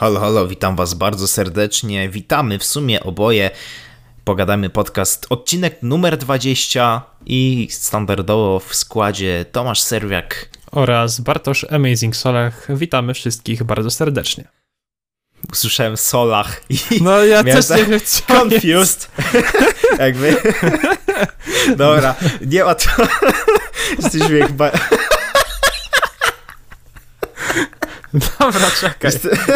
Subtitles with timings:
[0.00, 2.08] Halo, halo, witam was bardzo serdecznie.
[2.08, 3.50] Witamy w sumie oboje.
[4.24, 12.76] Pogadamy podcast odcinek numer 20 i standardowo w składzie Tomasz Serwiak oraz Bartosz Amazing Solach.
[12.76, 14.44] Witamy wszystkich bardzo serdecznie.
[15.52, 19.10] Usłyszałem Solach i no ja też nie co Confused.
[19.98, 20.36] Jakby.
[21.76, 22.14] Dobra,
[22.46, 22.88] nie ma to.
[24.02, 24.70] Jesteśmy jak ba...
[28.40, 29.12] Dobra, czekaj.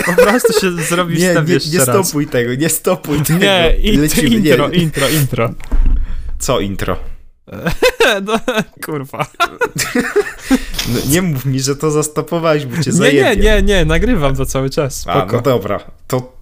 [0.07, 3.39] Po prostu się zrobisz nie, nie, nie stopuj tego, nie stopuj tego.
[3.39, 4.29] Nie, Lecimy.
[4.29, 4.79] intro, nie.
[4.79, 5.51] intro, intro.
[6.39, 6.97] Co intro?
[8.27, 8.41] no,
[8.85, 9.27] kurwa.
[10.89, 14.47] No, nie mów mi, że to zastopowałeś, bo cię Nie, nie, nie, nie, nagrywam to
[14.47, 14.97] cały czas.
[14.97, 15.23] Spoko.
[15.23, 16.33] A, no dobra, to,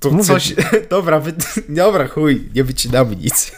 [0.00, 0.24] to Mówię.
[0.24, 0.54] coś...
[0.90, 1.32] Dobra, wy...
[1.68, 3.52] dobra, chuj, nie wycinamy nic.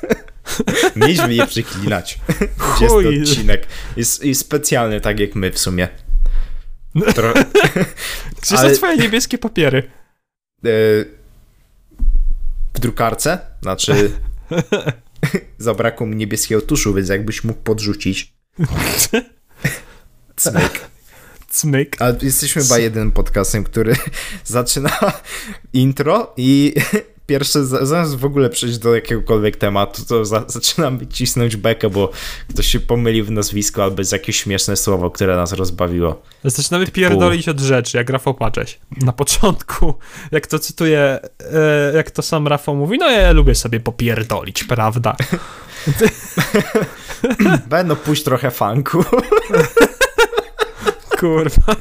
[0.96, 2.18] Mieliśmy je przeklinać.
[2.58, 3.04] Chuj.
[3.04, 3.66] Jest odcinek.
[3.96, 5.88] Jest, jest specjalny, tak jak my w sumie.
[7.14, 7.34] Tro...
[8.42, 8.70] Gdzie Ale...
[8.70, 9.90] są twoje niebieskie papiery?
[10.64, 10.68] E,
[12.74, 13.38] w drukarce?
[13.62, 14.10] Znaczy...
[15.58, 18.34] Zabrakło mi niebieskiego tuszu, więc jakbyś mógł podrzucić.
[20.36, 20.80] Cmyk.
[21.48, 22.02] Cmyk.
[22.02, 23.96] A jesteśmy chyba jeden podcastem, który
[24.44, 25.12] zaczyna
[25.72, 26.74] intro i
[27.26, 32.10] pierwsze, zamiast w ogóle przejść do jakiegokolwiek tematu, to za, zaczynam cisnąć bekę, bo
[32.48, 36.22] ktoś się pomylił w nazwisku albo jest jakieś śmieszne słowo, które nas rozbawiło.
[36.44, 36.96] Zaczynamy Typu...
[36.96, 38.78] pierdolić od rzeczy, jak Rafał Pacześ.
[38.96, 39.94] Na początku,
[40.32, 41.18] jak to cytuję,
[41.52, 45.16] e, jak to sam Rafał mówi, no ja lubię sobie popierdolić, prawda?
[47.68, 49.04] Będą pójść trochę funku.
[51.20, 51.76] Kurwa.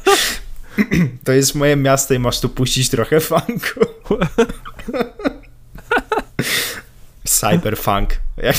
[1.24, 3.80] To jest moje miasto i masz tu puścić trochę funku.
[7.24, 8.10] Cyberfunk.
[8.38, 8.56] Jak...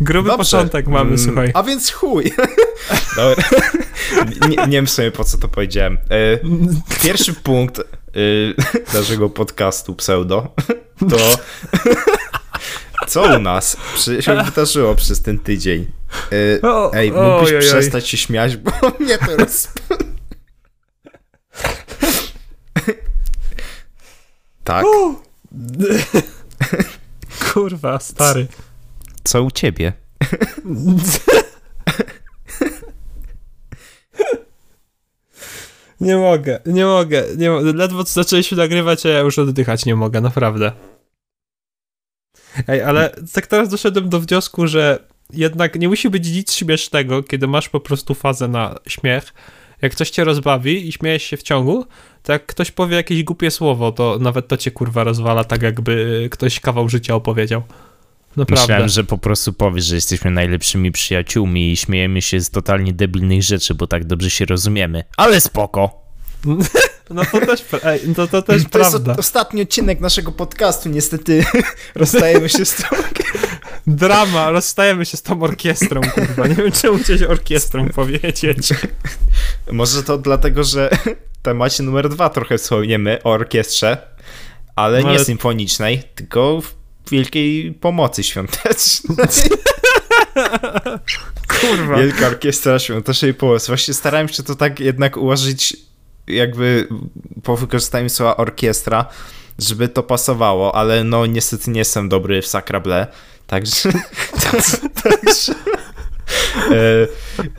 [0.00, 0.38] Gruby Dobrze.
[0.38, 1.50] początek mamy, mm, słuchaj.
[1.54, 2.32] A więc chuj.
[3.16, 3.44] Dobra.
[4.48, 5.98] Nie, nie wiem sobie po co to powiedziałem.
[6.10, 6.38] E,
[7.02, 7.82] pierwszy punkt e,
[8.94, 10.54] naszego podcastu pseudo
[11.10, 11.16] to
[13.08, 13.76] co u nas
[14.20, 15.86] się wydarzyło przez ten tydzień.
[16.62, 18.70] E, ej, mógłbyś przestać się śmiać, bo
[19.00, 19.68] mnie to roz...
[24.66, 24.86] Tak.
[27.52, 28.46] Kurwa, stary.
[29.24, 29.92] Co u ciebie?
[36.00, 37.72] Nie mogę, nie mogę, nie mogę.
[37.72, 40.72] Ledwo zaczęliśmy nagrywać, a ja już oddychać nie mogę, naprawdę.
[42.68, 44.98] Ej, ale tak teraz doszedłem do wniosku, że
[45.32, 49.34] jednak nie musi być nic śmiesznego, kiedy masz po prostu fazę na śmiech,
[49.82, 51.86] jak coś cię rozbawi i śmiejesz się w ciągu,
[52.22, 56.28] to jak ktoś powie jakieś głupie słowo, to nawet to cię kurwa rozwala, tak jakby
[56.30, 57.62] ktoś kawał życia opowiedział.
[58.36, 58.62] Naprawdę.
[58.62, 63.42] Myślałem, że po prostu powiesz, że jesteśmy najlepszymi przyjaciółmi i śmiejemy się z totalnie debilnych
[63.42, 65.04] rzeczy, bo tak dobrze się rozumiemy.
[65.16, 65.90] Ale spoko!
[67.10, 69.10] No to też, ej, to, to też to prawda.
[69.10, 71.44] jest ostatni odcinek naszego podcastu, niestety
[71.94, 72.96] rozstajemy się z tą...
[73.86, 76.46] Drama, rozstajemy się z tą orkiestrą, kurwa.
[76.46, 78.68] Nie wiem, czemu chcieć orkiestrą powiedzieć.
[79.72, 80.90] Może to dlatego, że
[81.38, 83.98] w temacie numer dwa trochę wspomniemy o orkiestrze,
[84.76, 85.24] ale no, nie ale...
[85.24, 86.74] symfonicznej, tylko w
[87.10, 89.16] wielkiej pomocy świątecznej.
[91.60, 91.96] Kurwa.
[91.96, 93.66] Wielka orkiestra świątecznej pomocy.
[93.66, 95.76] Właśnie starałem się to tak jednak ułożyć
[96.26, 96.88] jakby
[97.42, 99.06] po wykorzystaniu słowa orkiestra,
[99.58, 103.06] żeby to pasowało, ale no niestety nie jestem dobry w Sacrable,
[103.46, 103.92] także...
[105.02, 105.54] także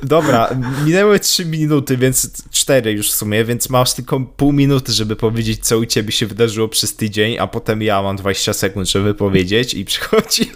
[0.04, 0.50] dobra,
[0.86, 5.66] minęły 3 minuty, więc 4 już w sumie, więc masz tylko pół minuty, żeby powiedzieć,
[5.66, 9.74] co u ciebie się wydarzyło przez tydzień, a potem ja mam 20 sekund, żeby powiedzieć
[9.74, 10.52] i przychodzi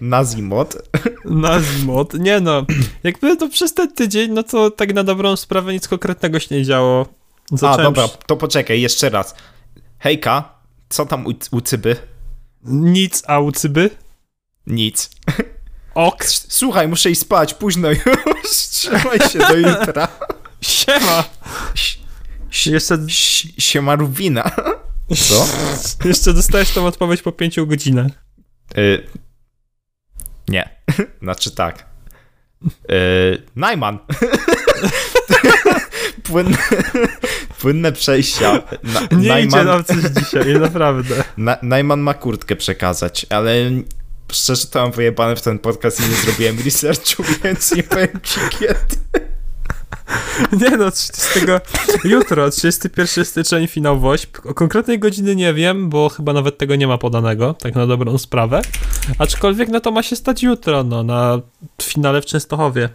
[0.00, 0.76] Nazimot.
[1.24, 2.14] Nazimot.
[2.14, 2.66] Nie no,
[3.04, 6.64] jakby to przez ten tydzień, no to tak na dobrą sprawę nic konkretnego się nie
[6.64, 7.06] działo.
[7.52, 7.80] Zacząłem...
[7.80, 9.34] A, dobra, to poczekaj, jeszcze raz.
[9.98, 10.54] Hejka,
[10.88, 11.96] co tam u, u cyby?
[12.64, 13.90] Nic, a u cyby?
[14.66, 15.10] Nic.
[15.98, 16.24] Ok.
[16.48, 18.00] Słuchaj, muszę iść spać, późno już.
[18.70, 20.08] Trzymaj się do jutra.
[20.60, 21.24] Siema.
[22.66, 22.98] Jeszcze...
[23.58, 24.50] Siema Rubina.
[25.28, 25.46] Co?
[26.08, 28.12] Jeszcze dostajesz tą odpowiedź po pięciu godzinach.
[28.78, 29.06] Y
[30.48, 30.68] nie.
[31.22, 31.86] Znaczy tak.
[32.92, 33.98] Y Najman.
[36.22, 36.58] Płynne,
[37.60, 38.62] płynne przejścia.
[38.82, 41.24] Na, nie Najman, idzie nam coś dzisiaj, naprawdę.
[41.36, 43.54] Na, Najman ma kurtkę przekazać, ale
[44.32, 48.40] szczerze to mam wyjebane w ten podcast i nie zrobiłem researchu, więc nie powiem ci
[48.50, 48.96] kiedy.
[50.52, 51.28] Nie no, 30,
[52.04, 54.46] jutro, 31 styczeń, finał WOŚP.
[54.46, 58.18] O konkretnej godziny nie wiem, bo chyba nawet tego nie ma podanego, tak na dobrą
[58.18, 58.62] sprawę.
[59.18, 61.40] Aczkolwiek no to ma się stać jutro, no, na
[61.82, 62.88] finale w Częstochowie.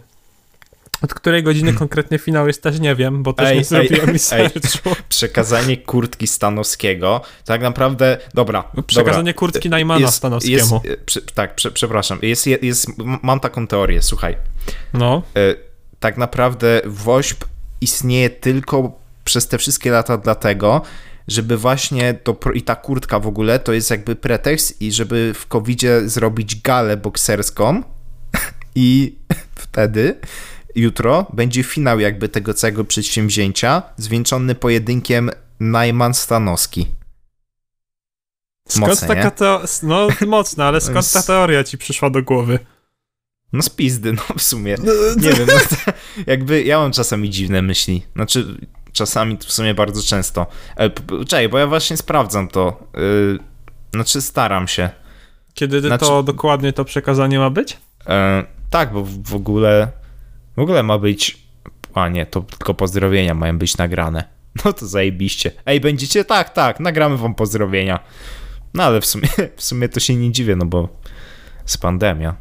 [1.04, 1.78] Od której godziny hmm.
[1.78, 4.90] konkretnie finał jest też nie wiem, bo też ej, nie zrobiłem researchu.
[5.08, 8.64] Przekazanie kurtki Stanowskiego, tak naprawdę, dobra.
[8.86, 9.32] Przekazanie dobra.
[9.32, 10.80] kurtki Najmana jest, Stanowskiemu.
[10.84, 12.18] Jest, tak, prze, przepraszam.
[12.22, 12.86] Jest, jest,
[13.22, 14.36] mam taką teorię, słuchaj.
[14.92, 15.22] No.
[15.36, 15.56] Y,
[16.00, 17.44] tak naprawdę WOŚP
[17.80, 20.82] istnieje tylko przez te wszystkie lata dlatego,
[21.28, 25.46] żeby właśnie to, i ta kurtka w ogóle to jest jakby pretekst i żeby w
[25.48, 27.82] covid zrobić galę bokserską
[28.74, 29.16] i
[29.64, 30.20] wtedy
[30.74, 35.30] jutro będzie finał jakby tego całego przedsięwzięcia, zwieńczony pojedynkiem
[35.60, 36.86] Najman-Stanowski.
[38.68, 39.62] Skąd Mocne, taka to...
[39.82, 42.58] No mocna, ale skąd ta teoria ci przyszła do głowy?
[43.52, 44.76] No z pizdy, no w sumie.
[44.84, 45.92] No, Nie wiem, no to,
[46.32, 48.02] jakby ja mam czasami dziwne myśli.
[48.14, 48.58] Znaczy,
[48.92, 50.46] czasami w sumie bardzo często.
[50.76, 50.90] E,
[51.26, 52.86] czekaj, bo ja właśnie sprawdzam to.
[52.94, 53.38] Yy,
[53.94, 54.90] znaczy, staram się.
[55.54, 57.76] Kiedy znaczy, to dokładnie to przekazanie ma być?
[58.06, 59.88] E, tak, bo w ogóle
[60.56, 61.44] w ogóle ma być.
[61.94, 64.24] A nie, to tylko pozdrowienia mają być nagrane.
[64.64, 65.50] No to zajebiście.
[65.66, 66.24] Ej, będziecie?
[66.24, 68.00] Tak, tak, nagramy wam pozdrowienia.
[68.74, 70.88] No ale w sumie, w sumie to się nie dziwię, no bo
[71.62, 72.36] jest pandemia.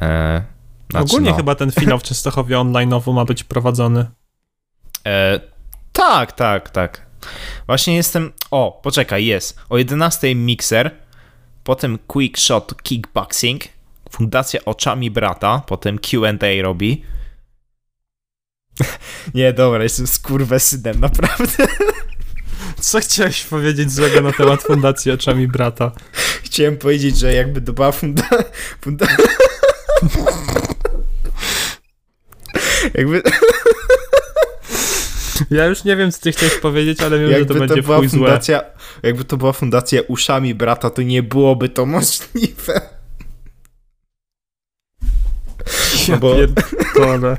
[0.00, 0.44] E,
[0.90, 1.36] znaczy, Ogólnie no.
[1.36, 4.06] chyba ten finał w Częstochowie online'owo ma być prowadzony.
[5.06, 5.40] E,
[5.92, 7.06] tak, tak, tak.
[7.66, 8.32] Właśnie jestem.
[8.50, 9.60] O, poczekaj, jest.
[9.68, 10.90] O 11 Mixer,
[11.64, 13.62] potem Quick Shot Kickboxing,
[14.10, 17.04] Fundacja Oczami Brata, potem QA robi.
[19.34, 21.66] Nie, dobra, jestem skurwesynem, naprawdę.
[22.80, 25.92] Co chciałeś powiedzieć złego na temat Fundacji Oczami Brata?
[26.42, 28.28] Chciałem powiedzieć, że jakby to była funda...
[28.80, 29.06] funda...
[32.94, 33.22] jakby...
[35.50, 37.82] Ja już nie wiem, co ty chciałeś powiedzieć, ale wiem, jakby że to, to będzie
[37.82, 38.70] była fundacja, złe.
[39.02, 42.80] Jakby to była fundacja uszami brata, to nie byłoby to możliwe.
[46.08, 46.34] Ja bo...
[46.34, 47.36] pierdolę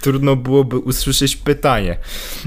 [0.00, 1.98] trudno byłoby usłyszeć pytanie.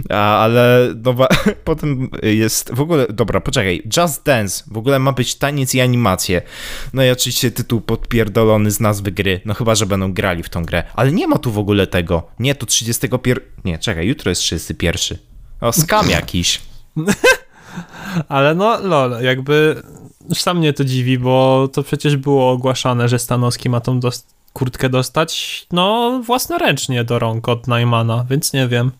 [0.09, 1.15] Ale no,
[1.63, 6.41] potem jest w ogóle, dobra, poczekaj, Just Dance, w ogóle ma być taniec i animacje.
[6.93, 10.65] No i oczywiście tytuł podpierdolony z nazwy gry, no chyba, że będą grali w tą
[10.65, 10.83] grę.
[10.95, 12.27] Ale nie ma tu w ogóle tego.
[12.39, 13.43] Nie, to 31...
[13.65, 15.17] Nie, czekaj, jutro jest 31.
[15.61, 16.61] O, skam jakiś.
[18.29, 19.81] Ale no, lol, jakby
[20.33, 24.89] sam mnie to dziwi, bo to przecież było ogłaszane, że Stanowski ma tą dost kurtkę
[24.89, 28.91] dostać, no, własnoręcznie do rąk od Najmana, więc nie wiem.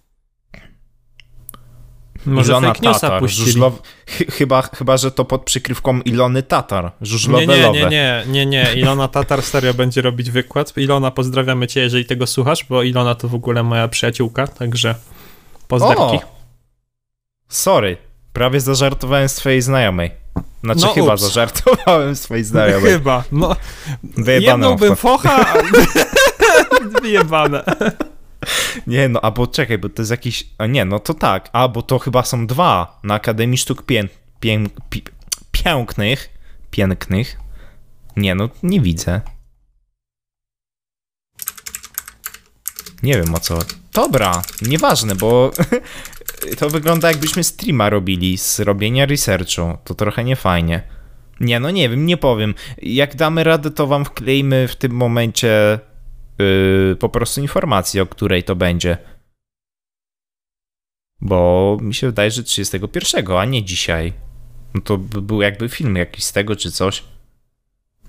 [2.26, 3.82] Może Ilona fake newsa Tatar, żużlow...
[4.38, 8.74] chyba, chyba, że to pod przykrywką Ilony Tatar, żużlowe nie, nie, nie, nie, nie, nie,
[8.76, 10.78] Ilona Tatar serio będzie robić wykład.
[10.78, 14.96] Ilona, pozdrawiamy cię, jeżeli tego słuchasz, bo Ilona to w ogóle moja przyjaciółka, także
[15.68, 16.00] pozdrawiam.
[16.00, 16.20] O!
[17.48, 17.98] Sorry,
[18.38, 20.12] prawie zażartowałem swojej znajomej.
[20.64, 21.22] Znaczy no, chyba ups.
[21.22, 22.92] zażartowałem swojej znajomej.
[22.92, 23.56] Chyba, no.
[24.04, 25.46] Wyjebane bym focha,
[27.02, 27.64] wyjebane.
[28.88, 30.48] Nie, no, albo czekaj, bo to jest jakiś...
[30.58, 31.50] A nie, no to tak.
[31.54, 34.08] A, bo to chyba są dwa na Akademii Sztuk pię...
[34.40, 34.64] Pię...
[35.52, 36.30] Pięknych.
[36.72, 37.38] Pięknych.
[38.16, 39.22] Nie, no, nie widzę.
[43.04, 43.60] Nie wiem o co.
[43.98, 45.52] Dobra, nieważne, bo
[46.60, 49.78] to wygląda jakbyśmy streama robili z robienia researchu.
[49.84, 50.84] To trochę niefajnie.
[51.40, 52.56] Nie, no nie wiem, nie powiem.
[52.82, 55.80] Jak damy radę, to wam wklejmy w tym momencie
[56.40, 58.98] yy, po prostu informację, o której to będzie.
[61.22, 64.14] Bo mi się wydaje, że 31, a nie dzisiaj.
[64.74, 67.04] No to by był jakby film jakiś z tego czy coś.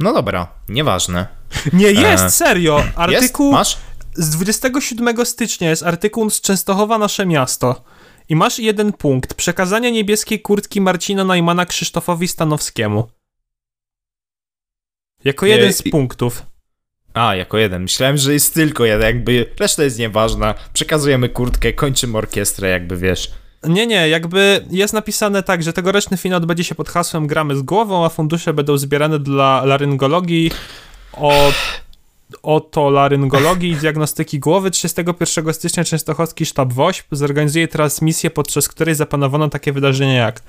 [0.00, 1.26] No dobra, nieważne.
[1.72, 2.30] Nie jest, e...
[2.30, 2.82] serio.
[2.96, 3.46] Artykuł.
[3.46, 3.58] Jest?
[3.58, 3.87] Masz?
[4.18, 7.84] Z 27 stycznia jest artykuł z Częstochowa Nasze Miasto.
[8.28, 9.34] I masz jeden punkt.
[9.34, 13.08] Przekazanie niebieskiej kurtki Marcina Najmana Krzysztofowi Stanowskiemu.
[15.24, 16.42] Jako jeden z punktów.
[17.14, 17.82] A, jako jeden.
[17.82, 20.54] Myślałem, że jest tylko jeden, jakby reszta jest nieważna.
[20.72, 23.30] Przekazujemy kurtkę, kończymy orkiestrę, jakby wiesz.
[23.64, 27.62] Nie, nie, jakby jest napisane tak, że tegoroczny finał odbędzie się pod hasłem Gramy z
[27.62, 30.50] głową, a fundusze będą zbierane dla laryngologii
[31.12, 31.54] od
[32.42, 34.70] otolaryngologii i diagnostyki głowy.
[34.70, 40.42] 31 stycznia Częstochowski Sztab WOŚP zorganizuje transmisję, podczas której zaplanowano takie wydarzenia jak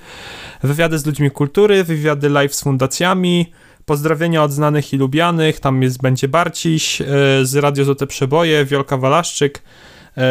[0.62, 3.52] wywiady z ludźmi kultury, wywiady live z fundacjami,
[3.84, 7.06] pozdrowienia od znanych i lubianych, tam jest będzie Barciś, e,
[7.42, 9.62] z Radio Złote Przeboje, Wiolka Walaszczyk,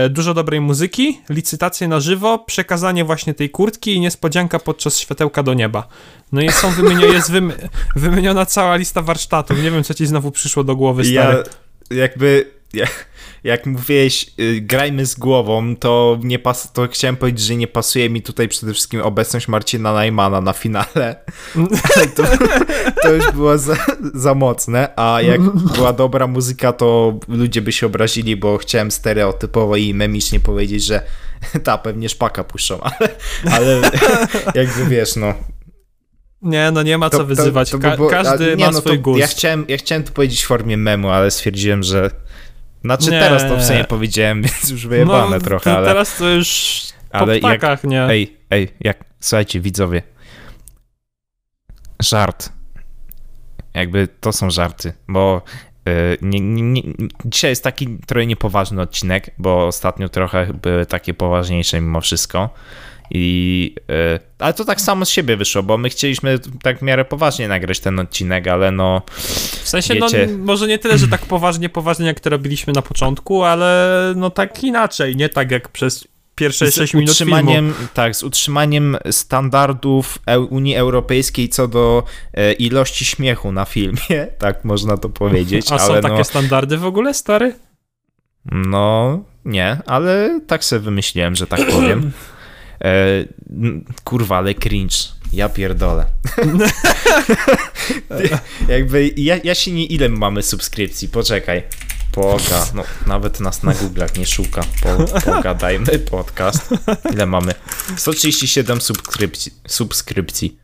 [0.10, 5.53] dużo dobrej muzyki, licytacje na żywo, przekazanie właśnie tej kurtki i niespodzianka podczas światełka do
[5.53, 5.88] nieba.
[6.31, 7.31] No i są wymienio, jest
[7.96, 9.63] wymieniona cała lista warsztatów.
[9.63, 11.38] Nie wiem, co ci znowu przyszło do głowy, stary.
[11.38, 11.43] Ja
[11.98, 13.09] jakby jak,
[13.43, 18.10] jak mówiłeś, y, grajmy z głową, to, nie pas, to chciałem powiedzieć, że nie pasuje
[18.10, 21.15] mi tutaj przede wszystkim obecność Marcina Najmana na finale.
[22.15, 22.24] to,
[23.01, 23.75] to już było za,
[24.13, 29.75] za mocne, a jak była dobra muzyka, to ludzie by się obrazili, bo chciałem stereotypowo
[29.75, 31.01] i memicznie powiedzieć, że
[31.63, 33.10] ta pewnie szpaka puszczą, ale,
[33.51, 33.81] ale
[34.55, 35.34] jakby wiesz, no
[36.41, 37.72] nie, no nie ma co to, wyzywać.
[37.72, 39.19] To, to, Ka każdy nie, ma no swój gust.
[39.19, 42.12] Ja chciałem, ja chciałem to powiedzieć w formie memu, ale stwierdziłem, że.
[42.84, 43.20] Znaczy nie.
[43.20, 45.88] teraz to w sumie powiedziałem, więc już wyjebane no, trochę, ale.
[45.88, 46.80] Teraz to już
[47.12, 48.04] ale po ptakach, jak, nie?
[48.04, 49.04] Ej, ej, jak.
[49.20, 50.02] Słuchajcie, widzowie.
[52.00, 52.50] Żart.
[53.74, 55.42] Jakby to są żarty, bo
[55.90, 56.82] y, nie, nie, nie,
[57.26, 62.50] dzisiaj jest taki trochę niepoważny odcinek, bo ostatnio trochę były takie poważniejsze mimo wszystko.
[63.12, 67.06] I, yy, ale to tak samo z siebie wyszło, bo my chcieliśmy tak w miarę
[67.06, 69.01] poważnie nagrać ten odcinek, ale no.
[69.63, 70.28] W sensie, no, wiecie...
[70.32, 74.30] no, może nie tyle, że tak poważnie, poważnie jak to robiliśmy na początku, ale no
[74.30, 76.08] tak inaczej, nie tak jak przez
[76.39, 77.88] pierwsze 6 minut utrzymaniem, filmu.
[77.94, 84.98] Tak, z utrzymaniem standardów Unii Europejskiej co do e, ilości śmiechu na filmie, tak można
[84.98, 85.72] to powiedzieć.
[85.72, 87.56] A są no, takie standardy w ogóle, stary?
[88.51, 92.12] No, nie, ale tak sobie wymyśliłem, że tak powiem.
[92.84, 93.26] E,
[94.04, 94.98] kurwa, ale cringe.
[95.34, 96.06] Ja pierdolę.
[98.68, 101.64] Jakby ja, ja się nie ile mamy subskrypcji, poczekaj.
[102.12, 104.62] Poga, no nawet nas na Google'ach nie szuka.
[104.82, 106.70] Po, pogadajmy podcast.
[107.14, 107.54] Ile mamy?
[107.98, 109.54] 137 subskrypcji.
[109.68, 110.60] subskrypcji.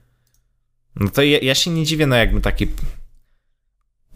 [0.96, 2.68] No to ja, ja się nie dziwię, no jakby taki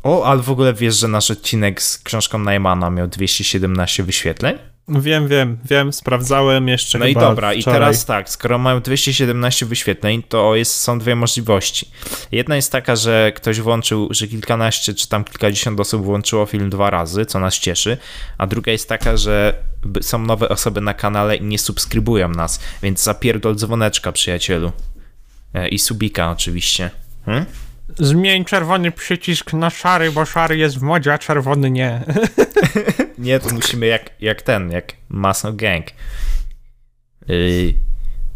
[0.03, 4.57] o, ale w ogóle wiesz, że nasz odcinek z książką Najmana miał 217 wyświetleń?
[4.89, 6.99] Wiem, wiem, wiem, sprawdzałem jeszcze.
[6.99, 7.59] No i dobra, wczoraj.
[7.59, 11.91] i teraz tak, skoro mają 217 wyświetleń, to jest, są dwie możliwości.
[12.31, 16.89] Jedna jest taka, że ktoś włączył, że kilkanaście czy tam kilkadziesiąt osób włączyło film dwa
[16.89, 17.97] razy, co nas cieszy,
[18.37, 19.53] a druga jest taka, że
[20.01, 24.71] są nowe osoby na kanale i nie subskrybują nas, więc zapierdol dzwoneczka, przyjacielu.
[25.53, 26.89] E, I subika oczywiście.
[27.25, 27.45] Hmm?
[27.97, 32.01] Zmień czerwony przycisk na szary, bo szary jest w modzie, a czerwony nie.
[33.17, 35.85] nie, to musimy jak, jak ten, jak Muscle Gang.
[37.27, 37.73] Yy,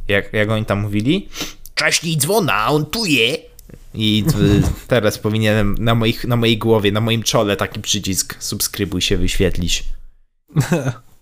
[0.08, 1.30] jak, jak oni tam mówili?
[1.76, 3.38] Cześć, dzwona, on tu je.
[3.94, 4.24] I
[4.88, 9.84] teraz powinienem na, moich, na mojej głowie, na moim czole taki przycisk subskrybuj się wyświetlić.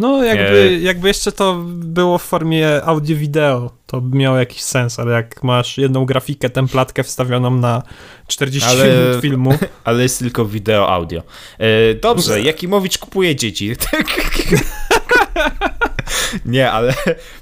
[0.00, 5.12] No, jakby, jakby jeszcze to było w formie audio-wideo, to by miało jakiś sens, ale
[5.12, 7.82] jak masz jedną grafikę, templatkę wstawioną na
[8.26, 9.54] 40 ale, minut filmu.
[9.84, 11.22] Ale jest tylko wideo, audio.
[11.58, 13.72] E, dobrze, Jakimowicz kupuje dzieci.
[16.44, 16.94] nie, ale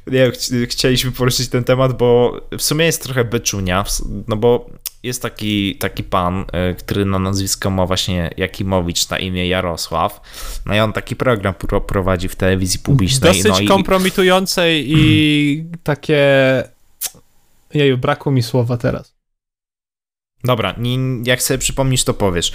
[0.07, 3.85] nie, ch chcieliśmy poruszyć ten temat, bo w sumie jest trochę beczunia,
[4.29, 4.71] no bo
[5.03, 10.21] jest taki, taki pan, e, który na nazwisko ma właśnie Jakimowicz na imię Jarosław.
[10.67, 11.55] No i on taki program
[11.87, 13.33] prowadzi w telewizji publicznej.
[13.33, 13.67] Dosyć no i...
[13.67, 16.25] kompromitującej i takie...
[17.75, 19.19] Jeju, brakło mi słowa teraz.
[20.45, 20.75] Dobra,
[21.25, 22.53] jak sobie przypomnisz, to powiesz.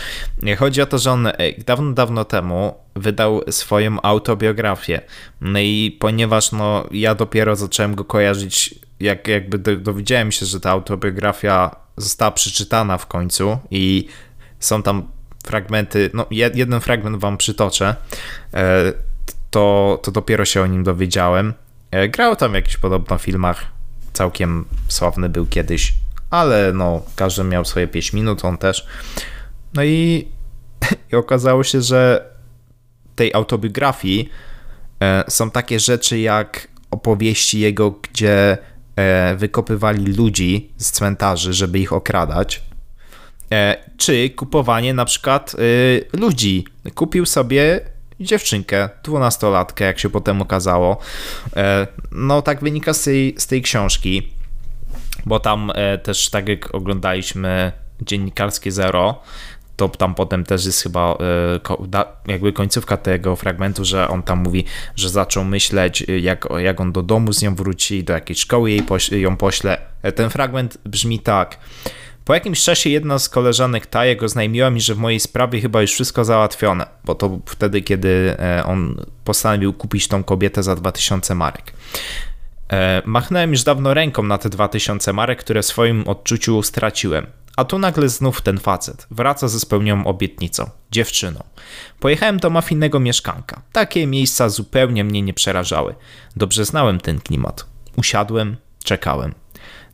[0.58, 1.34] Chodzi o to, że on e,
[1.66, 5.02] dawno, dawno temu wydał swoją autobiografię.
[5.42, 10.72] No i ponieważ no, ja dopiero zacząłem go kojarzyć, jak jakby dowiedziałem się, że ta
[10.72, 14.08] autobiografia została przeczytana w końcu i
[14.60, 15.08] są tam
[15.46, 17.96] fragmenty, no jeden fragment wam przytoczę,
[18.54, 18.94] e,
[19.52, 21.54] to, to dopiero się o nim dowiedziałem.
[21.92, 23.66] E, grał tam w jakichś podobno filmach,
[24.14, 25.94] całkiem sławny był kiedyś,
[26.30, 28.88] ale no każdy miał swoje 5 minut, on też.
[29.74, 30.28] No i,
[31.12, 32.30] i okazało się, że
[33.16, 34.30] tej autobiografii
[35.02, 38.58] e, są takie rzeczy jak opowieści jego, gdzie
[39.36, 42.64] wykopywali ludzi z cmentarzy, żeby ich okradać,
[43.52, 46.66] e, czy kupowanie na przykład e, ludzi.
[46.96, 47.82] Kupił sobie
[48.20, 50.98] dziewczynkę, dwunastolatkę, jak się potem okazało.
[52.12, 54.30] No tak wynika z tej, z tej książki,
[55.26, 55.72] bo tam
[56.04, 57.72] też tak jak oglądaliśmy
[58.02, 59.22] dziennikarskie Zero,
[59.76, 64.66] to tam potem też jest chyba e, jakby końcówka tego fragmentu, że on tam mówi,
[64.96, 68.72] że zaczął myśleć, e, jak, jak on do domu z nią wróci, do jakiejś szkoły
[68.72, 69.78] jej ją pośle.
[70.02, 71.58] E, ten fragment brzmi tak.
[72.26, 75.82] Po jakimś czasie jedna z koleżanek ta jego znajmiła mi, że w mojej sprawie chyba
[75.82, 81.74] już wszystko załatwione, bo to wtedy, kiedy on postanowił kupić tą kobietę za 2000 marek.
[83.06, 87.28] Machnąłem już dawno ręką na te 2000 marek, które w swoim odczuciu straciłem.
[87.58, 91.44] A tu nagle znów ten facet wraca ze spełnioną obietnicą, dziewczyną.
[92.00, 93.62] Pojechałem do mafijnego mieszkanka.
[93.72, 95.96] Takie miejsca zupełnie mnie nie przerażały.
[96.36, 97.66] Dobrze znałem ten klimat.
[97.98, 99.34] Usiadłem, czekałem.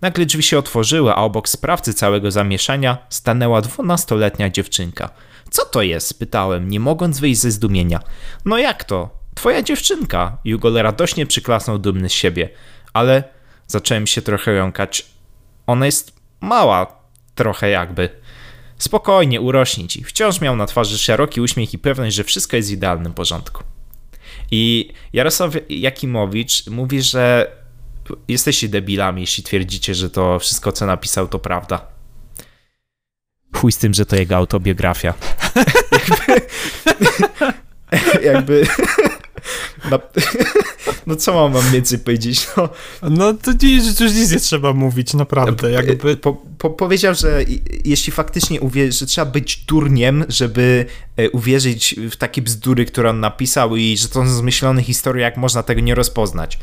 [0.01, 5.09] Nagle drzwi się otworzyły, a obok sprawcy całego zamieszania stanęła dwunastoletnia dziewczynka.
[5.49, 6.07] Co to jest?
[6.07, 7.99] spytałem, nie mogąc wyjść ze zdumienia.
[8.45, 9.18] No jak to?
[9.39, 10.37] Twoja dziewczynka.
[10.45, 12.49] Jugol radośnie przyklasnął dumny z siebie.
[12.93, 13.23] Ale
[13.67, 15.05] zacząłem się trochę jąkać.
[15.67, 17.01] Ona jest mała,
[17.35, 18.09] trochę jakby.
[18.77, 20.03] Spokojnie, urośnie ci.
[20.03, 23.63] Wciąż miał na twarzy szeroki uśmiech i pewność, że wszystko jest w idealnym porządku.
[24.51, 27.51] I Jarosław Jakimowicz mówi, że
[28.27, 31.85] jesteście debilami, jeśli twierdzicie, że to wszystko, co napisał, to prawda.
[33.55, 35.13] Chuj z tym, że to jego autobiografia.
[38.21, 38.67] jakby, jakby
[39.91, 39.99] no,
[41.07, 42.47] no, co mam wam więcej powiedzieć?
[42.57, 42.69] No,
[43.09, 43.51] no to
[44.03, 45.71] już nic nie trzeba mówić, naprawdę.
[45.71, 46.17] Jakby...
[46.17, 47.45] Po, po, powiedział, że
[47.85, 50.85] jeśli faktycznie uwierzy, że trzeba być durniem, żeby
[51.17, 55.37] e, uwierzyć w takie bzdury, które on napisał i że to są zmyślone historie, jak
[55.37, 56.59] można tego nie rozpoznać.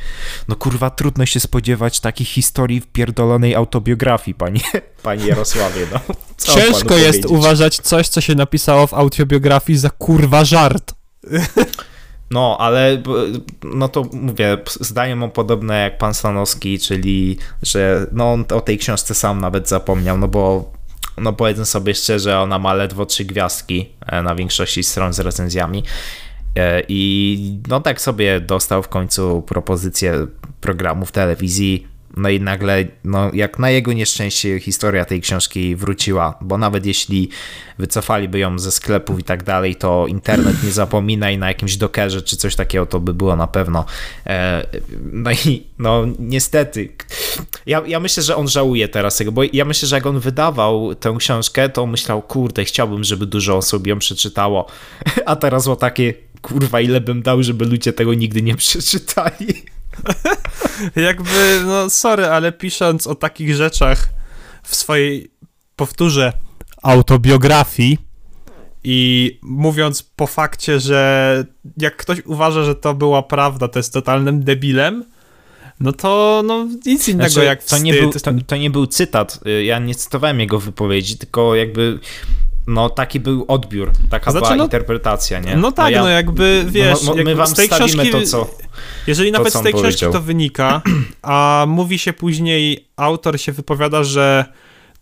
[0.48, 4.60] No kurwa, trudno się spodziewać takich historii w pierdolonej autobiografii, panie,
[5.02, 5.86] panie Jarosławie.
[5.92, 6.00] No.
[6.54, 10.94] Ciężko jest uważać coś, co się napisało w autobiografii za kurwa żart.
[12.30, 13.02] No, ale
[13.64, 18.78] no to mówię, zdanie mam podobne jak pan Stanowski, czyli że no on o tej
[18.78, 20.72] książce sam nawet zapomniał, no bo
[21.18, 25.84] no powiedzmy sobie szczerze, ona ma ledwo trzy gwiazdki e, na większości stron z recenzjami.
[26.56, 30.26] E, i no tak sobie dostał w końcu propozycję
[30.60, 36.38] programu w telewizji no i nagle, no jak na jego nieszczęście, historia tej książki wróciła,
[36.40, 37.28] bo nawet jeśli
[37.78, 42.22] wycofaliby ją ze sklepów i tak dalej, to internet nie zapomina i na jakimś dokerze
[42.22, 43.84] czy coś takiego to by było na pewno.
[44.26, 44.66] E,
[45.12, 46.88] no i no niestety,
[47.66, 50.94] ja, ja myślę, że on żałuje teraz tego, bo ja myślę, że jak on wydawał
[50.94, 54.66] tę książkę, to myślał, kurde, chciałbym, żeby dużo osób ją przeczytało,
[55.26, 59.75] a teraz o takie, kurwa, ile bym dał, żeby ludzie tego nigdy nie przeczytali.
[61.06, 64.08] Jakby, no sorry, ale pisząc o takich rzeczach
[64.62, 65.30] w swojej,
[65.76, 66.32] powtórzę,
[66.82, 67.98] autobiografii
[68.84, 71.44] i mówiąc po fakcie, że
[71.76, 75.04] jak ktoś uważa, że to była prawda, to jest totalnym debilem,
[75.80, 77.78] no to no, nic innego znaczy, jak wstyd.
[77.78, 81.98] To nie, był, to, to nie był cytat, ja nie cytowałem jego wypowiedzi, tylko jakby
[82.66, 85.56] no taki był odbiór, taka znaczy, była no, interpretacja, nie?
[85.56, 88.50] No tak, no, ja, no jakby, wiesz, no, my wam z tej książki, to, co
[89.06, 90.12] Jeżeli to, nawet z tej książki powiedział.
[90.12, 90.82] to wynika,
[91.22, 94.44] a mówi się później, autor się wypowiada, że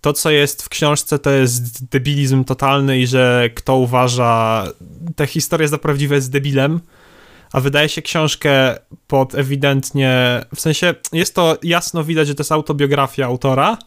[0.01, 4.65] to, co jest w książce, to jest debilizm totalny i że kto uważa
[5.17, 6.81] tę historię za prawdziwe jest debilem,
[7.53, 12.53] a wydaje się książkę pod ewidentnie, w sensie jest to jasno widać, że to jest
[12.53, 13.79] autobiografia autora,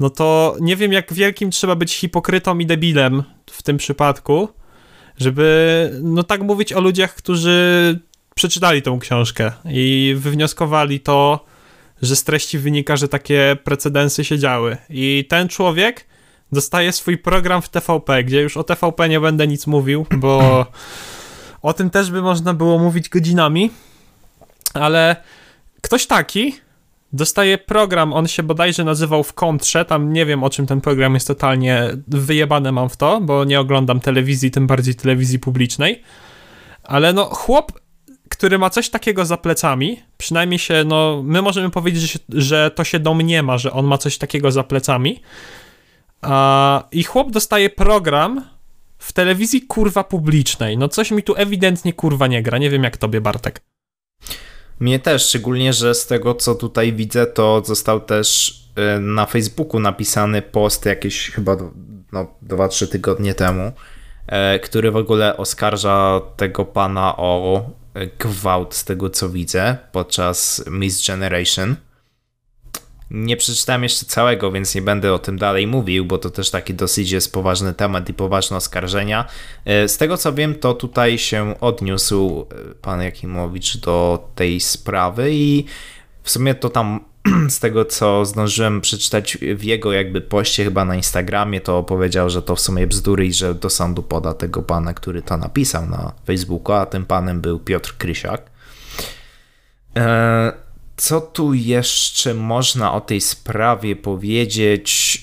[0.00, 4.48] no to nie wiem, jak wielkim trzeba być hipokrytą i debilem w tym przypadku,
[5.18, 8.00] żeby no tak mówić o ludziach, którzy
[8.34, 11.44] przeczytali tą książkę i wywnioskowali to,
[12.02, 14.76] że z treści wynika, że takie precedensy się działy.
[14.90, 16.06] I ten człowiek
[16.52, 20.66] dostaje swój program w TVP, gdzie już o TVP nie będę nic mówił, bo
[21.62, 23.70] o tym też by można było mówić godzinami,
[24.74, 25.16] ale
[25.80, 26.54] ktoś taki
[27.12, 31.14] dostaje program, on się bodajże nazywał w kontrze, tam nie wiem o czym ten program
[31.14, 36.02] jest totalnie wyjebane mam w to, bo nie oglądam telewizji, tym bardziej telewizji publicznej,
[36.82, 37.72] ale no chłop,
[38.28, 42.98] który ma coś takiego za plecami, przynajmniej się, no my możemy powiedzieć, że, to się
[42.98, 45.20] domniema, że on ma coś takiego za plecami,
[46.22, 48.44] a, i chłop dostaje program
[48.98, 52.96] w telewizji kurwa publicznej, no coś mi tu ewidentnie kurwa nie gra, nie wiem jak
[52.96, 53.60] tobie Bartek.
[54.82, 58.58] Mnie też, szczególnie, że z tego co tutaj widzę, to został też
[58.96, 61.56] y, na Facebooku napisany post jakieś chyba
[62.12, 63.72] no, 2-3 tygodnie temu,
[64.26, 67.64] e, który w ogóle oskarża tego pana o
[67.94, 71.76] e, gwałt z tego co widzę podczas Miss Generation.
[73.14, 76.74] Nie przeczytałem jeszcze całego, więc nie będę o tym dalej mówił, bo to też taki
[76.74, 79.24] dosyć jest poważny temat i poważne oskarżenia.
[79.64, 85.28] E, z tego co wiem, to tutaj się odniósł e, pan Jakimowicz do tej sprawy
[85.32, 85.64] i
[86.22, 87.00] w sumie to tam
[87.48, 92.42] z tego co zdążyłem przeczytać w jego jakby poście chyba na Instagramie, to powiedział, że
[92.42, 96.12] to w sumie bzdury i że do sądu poda tego pana, który to napisał na
[96.26, 98.50] Facebooku, a tym panem był Piotr Krysiak.
[99.94, 100.52] Eee,
[100.96, 105.22] co tu jeszcze można o tej sprawie powiedzieć?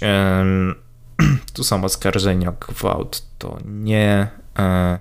[1.54, 4.28] tu są oskarżenia gwałt, to nie.
[4.60, 5.00] E,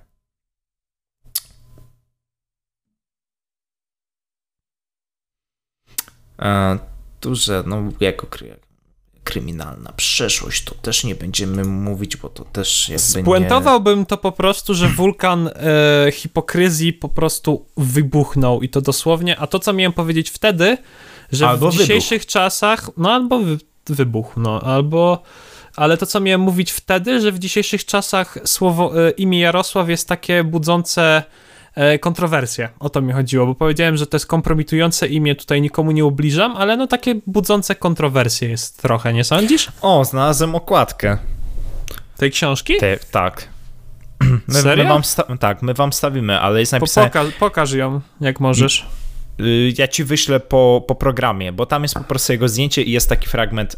[6.38, 6.78] e,
[7.20, 8.26] duże, no jako
[9.28, 14.06] kryminalna przeszłość, to też nie będziemy mówić, bo to też jakby Spuentowałbym nie...
[14.06, 19.58] to po prostu, że wulkan e, hipokryzji po prostu wybuchnął i to dosłownie, a to
[19.58, 20.78] co miałem powiedzieć wtedy,
[21.32, 22.32] że albo w dzisiejszych wybuch.
[22.32, 25.22] czasach, no albo wy, wybuch, no, albo
[25.76, 30.08] ale to, co miałem mówić wtedy, że w dzisiejszych czasach słowo, e, imię Jarosław jest
[30.08, 31.22] takie budzące
[32.00, 32.68] kontrowersje.
[32.80, 36.56] O to mi chodziło, bo powiedziałem, że to jest kompromitujące imię, tutaj nikomu nie ubliżam,
[36.56, 39.72] ale no takie budzące kontrowersje jest trochę, nie sądzisz?
[39.82, 41.18] O, znalazłem okładkę.
[42.16, 42.76] Tej książki?
[42.76, 43.48] Te, tak.
[44.48, 44.84] My, Serio?
[44.84, 47.10] my wam tak, my wam stawimy, ale jest napisane...
[47.10, 48.86] poka- pokaż ją, jak możesz.
[49.40, 52.90] Y, Ja ci wyślę po, po programie, bo tam jest po prostu jego zdjęcie i
[52.90, 53.76] jest taki fragment.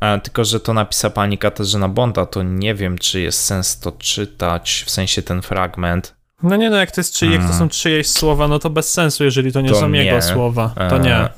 [0.00, 3.92] A, tylko, że to napisała pani Katarzyna Bonda, to nie wiem, czy jest sens to
[3.92, 6.14] czytać, w sensie ten fragment.
[6.42, 8.92] No nie no, jak to, jest czy, jak to są czyjeś słowa, no to bez
[8.92, 9.68] sensu, jeżeli to nie.
[9.68, 10.04] To są nie.
[10.04, 10.74] jego słowa.
[10.90, 11.00] To E.
[11.00, 11.28] nie.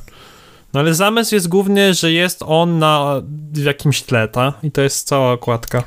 [0.73, 4.53] No ale zamysł jest główny, że jest on na w jakimś tle, ta?
[4.63, 5.83] I to jest cała okładka.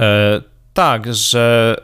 [0.00, 0.40] E,
[0.74, 1.76] tak, że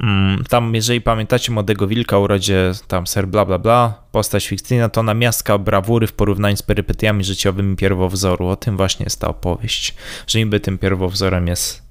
[0.00, 5.02] mm, tam, jeżeli pamiętacie Młodego Wilka, urodzie tam ser bla bla bla, postać fikcyjna, to
[5.02, 8.46] namiastka brawury w porównaniu z perypetiami życiowymi pierwowzoru.
[8.46, 9.94] O tym właśnie jest ta opowieść,
[10.26, 11.82] że niby tym pierwowzorem jest,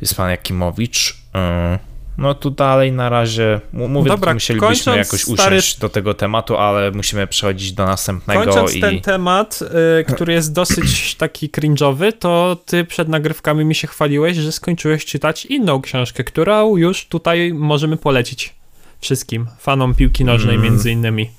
[0.00, 1.21] jest pan Jakimowicz.
[1.34, 1.78] E,
[2.18, 6.14] no tu dalej na razie, mówię, Dobra, Dobra, musielibyśmy kończąc, jakoś stary- usiąść do tego
[6.14, 8.80] tematu, ale musimy przechodzić do następnego Kończąc i...
[8.80, 9.60] ten temat,
[10.00, 15.04] y, który jest dosyć taki cringe'owy, to ty przed nagrywkami mi się chwaliłeś, że skończyłeś
[15.04, 18.54] czytać inną książkę, którą już tutaj możemy polecić
[19.00, 20.70] wszystkim, fanom piłki nożnej Mm.
[20.70, 21.30] między innymi.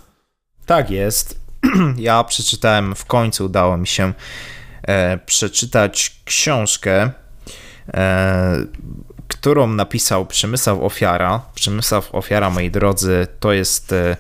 [0.66, 1.40] Tak jest.
[1.98, 4.14] Ja przeczytałem, w końcu udało mi się
[4.84, 7.12] e, przeczytać książkę,
[7.94, 8.66] e,
[9.44, 11.42] którą napisał Przemysław Ofiara.
[11.56, 14.18] Przemysław Ofiara, moi drodzy, to jest e,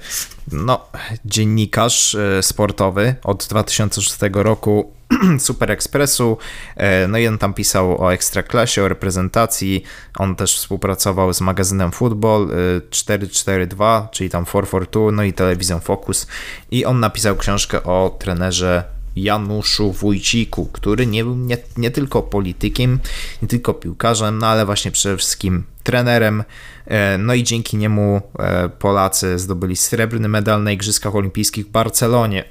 [0.52, 0.86] no,
[1.26, 4.94] dziennikarz e, sportowy od 2006 roku
[5.40, 6.38] Super Expressu.
[6.76, 9.84] E, No i on tam pisał o Ekstraklasie, o reprezentacji.
[10.18, 16.28] On też współpracował z magazynem Football e, 442, czyli tam 442, no i telewizją Focus.
[16.72, 18.84] I on napisał książkę o trenerze
[19.15, 22.99] Januszu Wójciku, który nie był nie, nie tylko politykiem,
[23.41, 26.43] nie tylko piłkarzem, no ale właśnie przede wszystkim trenerem.
[26.86, 32.43] E, No i dzięki niemu e, Polacy zdobyli srebrny medal na Igrzyskach Olimpijskich w Barcelonie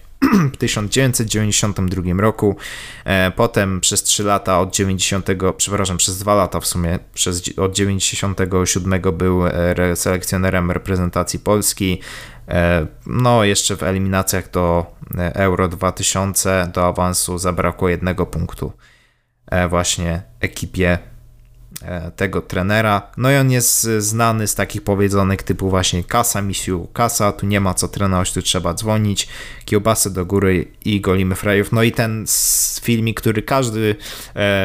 [0.53, 2.57] w 1992 roku.
[3.05, 7.73] E, Potem przez 3 lata od 90, przepraszam, przez 2 lata w sumie, przez, od
[7.75, 12.01] 97 był re- selekcjonerem reprezentacji Polski.
[12.49, 14.87] E, No, jeszcze w eliminacjach do
[15.19, 18.73] e, Euro 2000 do awansu zabrakło jednego punktu
[19.47, 20.99] e, właśnie ekipie
[22.17, 23.11] tego trenera.
[23.17, 27.61] No i on jest znany z takich powiedzonych typu właśnie kasa, misiu, kasa, tu nie
[27.61, 29.29] ma co trenować, tu trzeba dzwonić,
[29.65, 31.73] kiełbasy do góry i golimy frajów.
[31.73, 32.25] No i ten
[32.83, 33.97] filmik, który każdy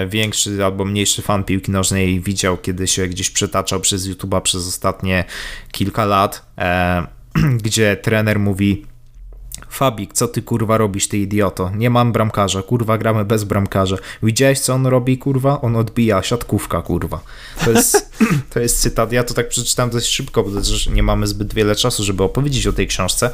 [0.07, 5.23] większy albo mniejszy fan piłki nożnej widział, kiedy się gdzieś przetaczał przez YouTube'a przez ostatnie
[5.71, 6.45] kilka lat,
[7.63, 8.85] gdzie trener mówi
[9.69, 11.71] Fabik, co ty kurwa robisz, ty idioto?
[11.75, 13.95] Nie mam bramkarza, kurwa, gramy bez bramkarza.
[14.23, 15.61] Widziałeś, co on robi, kurwa?
[15.61, 17.21] On odbija, siatkówka, kurwa.
[17.65, 18.17] To jest,
[18.53, 19.11] to jest cytat.
[19.11, 22.67] Ja to tak przeczytałem dość szybko, bo też nie mamy zbyt wiele czasu, żeby opowiedzieć
[22.67, 23.31] o tej książce,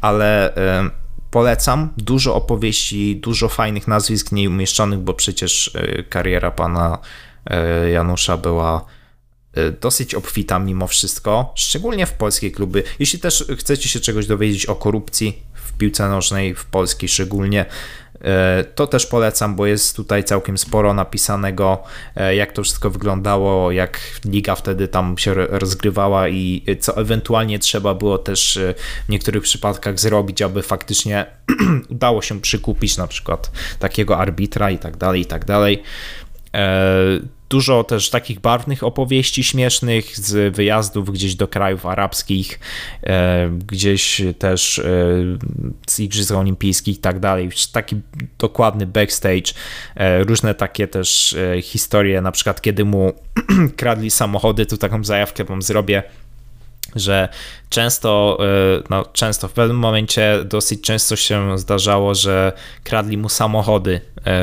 [0.00, 0.90] ale e,
[1.30, 1.88] polecam.
[1.96, 6.98] Dużo opowieści, dużo fajnych nazwisk w niej umieszczonych, bo przecież e, kariera pana
[7.46, 8.84] e, Janusza była
[9.80, 12.82] dosyć obfita mimo wszystko, szczególnie w polskie kluby.
[12.98, 17.64] Jeśli też chcecie się czegoś dowiedzieć o korupcji w piłce nożnej, w polskiej szczególnie,
[18.20, 21.82] e, to też polecam, bo jest tutaj całkiem sporo napisanego,
[22.16, 27.58] e, jak to wszystko wyglądało, jak liga wtedy tam się ro- rozgrywała i co ewentualnie
[27.58, 28.74] trzeba było też e,
[29.06, 31.26] w niektórych przypadkach zrobić, aby faktycznie
[31.90, 35.82] udało się przykupić na przykład takiego arbitra i tak dalej, i tak dalej.
[37.52, 42.60] Dużo też takich barwnych opowieści śmiesznych z wyjazdów gdzieś do krajów arabskich,
[43.02, 44.84] e, gdzieś też e,
[45.86, 47.50] z Igrzysk Olimpijskich i tak dalej.
[47.72, 48.00] Taki
[48.38, 49.52] dokładny backstage,
[49.96, 53.12] e, różne takie też historie, na przykład kiedy mu
[53.76, 56.02] kradli samochody, tu taką zajawkę wam zrobię
[56.94, 57.28] że
[57.68, 62.52] często, e, no często, w pewnym momencie dosyć często się zdarzało, że
[62.84, 64.40] kradli mu samochody, e,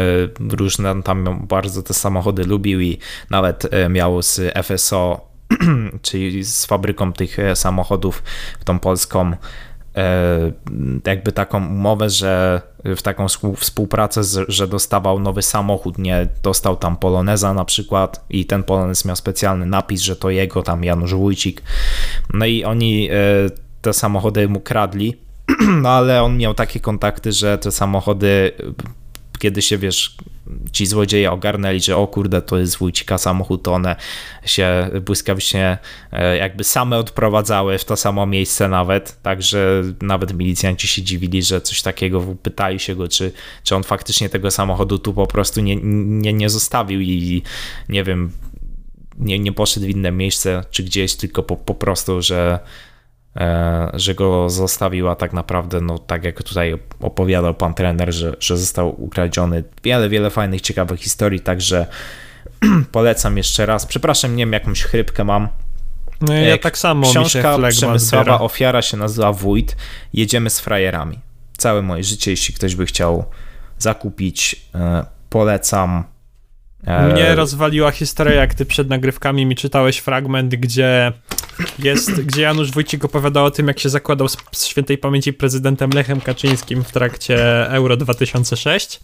[0.58, 2.98] różne, tam bardzo te samochody lubił i
[3.30, 5.30] nawet e, miał z FSO,
[6.02, 8.24] czyli z fabryką tych samochodów,
[8.66, 9.32] tą polską,
[11.06, 16.98] jakby taką umowę, że w taką współ- współpracę, że dostawał nowy samochód, nie dostał tam
[16.98, 21.62] Poloneza na przykład i ten Polonez miał specjalny napis, że to jego tam Janusz Wójcik.
[22.34, 23.14] No i oni e,
[23.82, 25.18] te samochody mu kradli,
[25.82, 28.52] no ale on miał takie kontakty, że te samochody
[29.40, 30.16] kiedy się, wiesz,
[30.72, 33.96] ci złodzieje ogarnęli, że o kurde, to jest Wójcika samochód, one
[34.46, 35.78] się błyskawicznie
[36.12, 41.62] e, jakby same odprowadzały w to samo miejsce nawet, także nawet milicjanci się dziwili, że
[41.62, 43.32] coś takiego, pytali się go, czy,
[43.64, 47.42] czy on faktycznie tego samochodu tu po prostu nie, nie, nie zostawił i
[47.90, 48.32] nie wiem,
[49.20, 52.60] nie, nie poszedł w inne miejsce, czy gdzieś, tylko po, po prostu, że
[53.94, 59.04] że go zostawiła tak naprawdę, no tak jak tutaj opowiadał pan trener, że, że został
[59.04, 59.64] ukradziony.
[59.84, 61.86] Wiele, wiele fajnych, ciekawych historii, także
[62.92, 63.86] polecam jeszcze raz.
[63.86, 65.48] Przepraszam, nie wiem, jakąś chrypkę mam.
[66.22, 69.76] No ja tak samo Książka mi się Przemysława Ofiara się nazywa Wójt.
[70.14, 71.20] Jedziemy z frajerami.
[71.58, 73.26] Całe moje życie, jeśli ktoś by chciał
[73.78, 76.04] zakupić, e, polecam.
[77.14, 81.12] Mnie rozwaliła historia, jak ty przed nagrywkami mi czytałeś fragment, gdzie
[81.80, 85.90] jest, gdzie Janusz Wójcik opowiadał o tym, jak się zakładał z, z świętej pamięci prezydentem
[85.90, 89.00] Lechem Kaczyńskim w trakcie Euro 2006.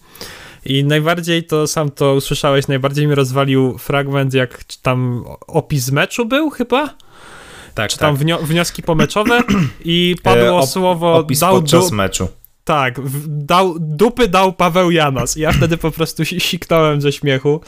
[0.65, 6.50] I najbardziej to sam to usłyszałeś, najbardziej mi rozwalił fragment, jak tam opis meczu był
[6.50, 6.96] chyba?
[7.74, 8.41] Tak, Czy tam tak.
[8.41, 9.44] wnioski pomeczowe
[9.86, 12.28] i padło e, słowo opis dał podczas meczu.
[12.63, 15.38] Tak, dał, dupy dał Paweł Janas.
[15.38, 17.62] I ja wtedy po prostu siknąłem ze śmiechu.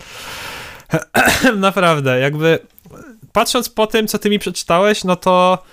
[1.56, 2.60] Naprawdę, jakby
[3.38, 5.64] patrząc po tym, co ty mi przeczytałeś, no to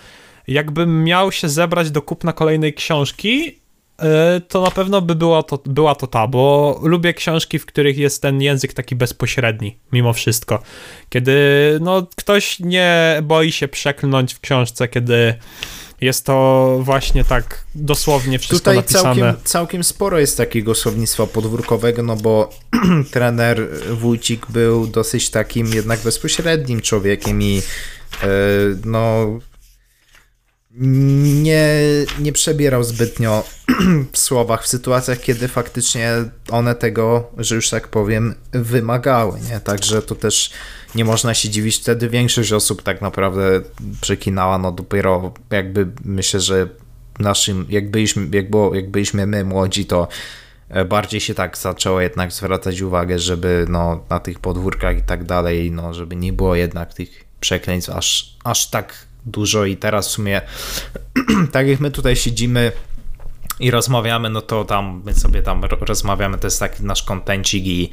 [0.48, 3.60] jakbym miał się zebrać do kupna kolejnej książki,
[3.98, 7.98] e, to na pewno by była to, była to ta, bo lubię książki, w których
[7.98, 10.62] jest ten język taki bezpośredni, mimo wszystko.
[11.08, 11.32] Kiedy
[11.80, 15.34] no, ktoś nie boi się przeklnąć w książce, kiedy
[16.04, 19.02] jest to właśnie tak dosłownie wszystko Tutaj napisane.
[19.02, 22.50] Całkiem, całkiem sporo jest takiego słownictwa podwórkowego, no bo
[23.12, 29.26] trener Wójcik był dosyć takim jednak bezpośrednim człowiekiem i yy, no
[30.76, 31.68] nie,
[32.18, 33.44] nie przebierał zbytnio
[34.12, 36.12] w słowach w sytuacjach, kiedy faktycznie
[36.50, 39.60] one tego, że już tak powiem, wymagały, nie?
[39.60, 40.50] Także to też
[40.94, 43.60] nie można się dziwić, wtedy większość osób tak naprawdę
[44.00, 46.68] przekinała, no dopiero jakby myślę, że
[47.18, 50.08] naszym, jak byliśmy, jak, było, jak byliśmy my młodzi, to
[50.68, 55.24] e, bardziej się tak zaczęło jednak zwracać uwagę, żeby no, na tych podwórkach i tak
[55.24, 58.94] dalej, no, żeby nie było jednak tych przekleństw aż, aż tak
[59.26, 60.40] dużo i teraz w sumie
[61.52, 62.72] tak jak my tutaj siedzimy
[63.60, 67.90] i rozmawiamy, no to tam my sobie tam rozmawiamy, to jest taki nasz kontencik i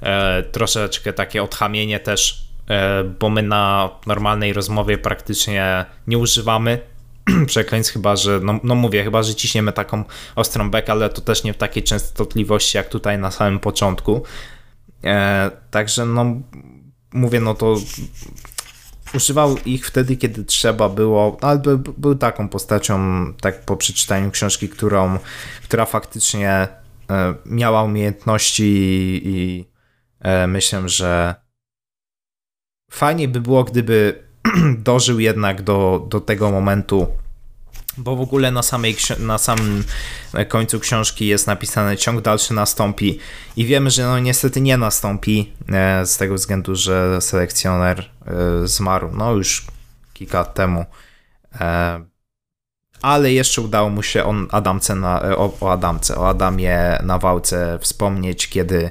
[0.00, 6.80] e, troszeczkę takie odchamienie też, e, bo my na normalnej rozmowie praktycznie nie używamy
[7.46, 10.04] przekleństw, chyba że, no, no mówię, chyba że ciśniemy taką
[10.36, 14.22] ostrą bekę, ale to też nie w takiej częstotliwości jak tutaj na samym początku.
[15.04, 16.26] E, także no
[17.12, 17.76] mówię, no to
[19.14, 24.68] używał ich wtedy, kiedy trzeba było, ale był, był taką postacią, tak po przeczytaniu książki,
[24.68, 25.18] którą,
[25.62, 26.68] która faktycznie
[27.10, 29.68] e, miała umiejętności i, i
[30.20, 31.34] e, myślę, że
[32.90, 34.24] fajnie by było, gdyby
[34.78, 37.06] dożył jednak do, do tego momentu,
[37.98, 39.84] bo w ogóle na, samej, na samym
[40.48, 43.18] końcu książki jest napisane ciąg dalszy nastąpi
[43.56, 48.32] i wiemy, że no niestety nie nastąpi e, z tego względu, że selekcjoner e,
[48.68, 49.66] zmarł no już
[50.14, 50.84] kilka lat temu.
[51.60, 52.00] E,
[53.02, 57.78] ale jeszcze udało mu się on Adamce na, o, o Adamce, o Adamie na wałce
[57.80, 58.90] wspomnieć, kiedy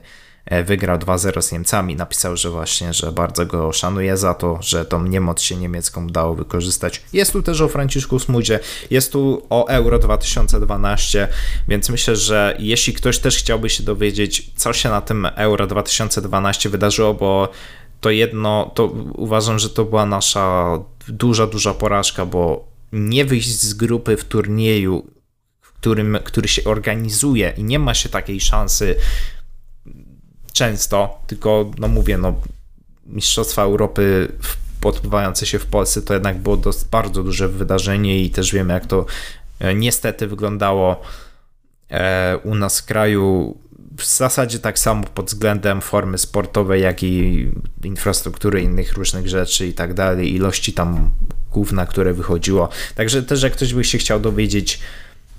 [0.65, 1.95] wygrał 2-0 z Niemcami.
[1.95, 6.35] Napisał, że właśnie, że bardzo go szanuje za to, że tą niemoc się niemiecką udało
[6.35, 7.01] wykorzystać.
[7.13, 11.27] Jest tu też o Franciszku Smudzie, jest tu o Euro 2012,
[11.67, 16.69] więc myślę, że jeśli ktoś też chciałby się dowiedzieć, co się na tym Euro 2012
[16.69, 17.49] wydarzyło, bo
[18.01, 23.73] to jedno, to uważam, że to była nasza duża, duża porażka, bo nie wyjść z
[23.73, 25.11] grupy w turnieju,
[25.61, 28.95] w którym, który się organizuje i nie ma się takiej szansy
[30.57, 32.33] często, tylko no mówię, no
[33.05, 34.31] Mistrzostwa Europy
[34.83, 36.57] odbywające się w Polsce to jednak było
[36.91, 39.05] bardzo duże wydarzenie i też wiemy jak to
[39.59, 41.01] e, niestety wyglądało
[41.89, 43.57] e, u nas w kraju
[43.97, 47.47] w zasadzie tak samo pod względem formy sportowej, jak i
[47.83, 51.09] infrastruktury innych różnych rzeczy i tak dalej, ilości tam
[51.51, 52.69] główna, które wychodziło.
[52.95, 54.79] Także też jak ktoś by się chciał dowiedzieć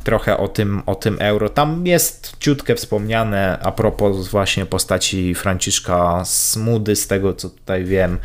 [0.04, 1.48] trochę o tym, o tym euro.
[1.48, 8.18] Tam jest ciutkę wspomniane a propos właśnie postaci Franciszka Smudy, z tego co tutaj wiem.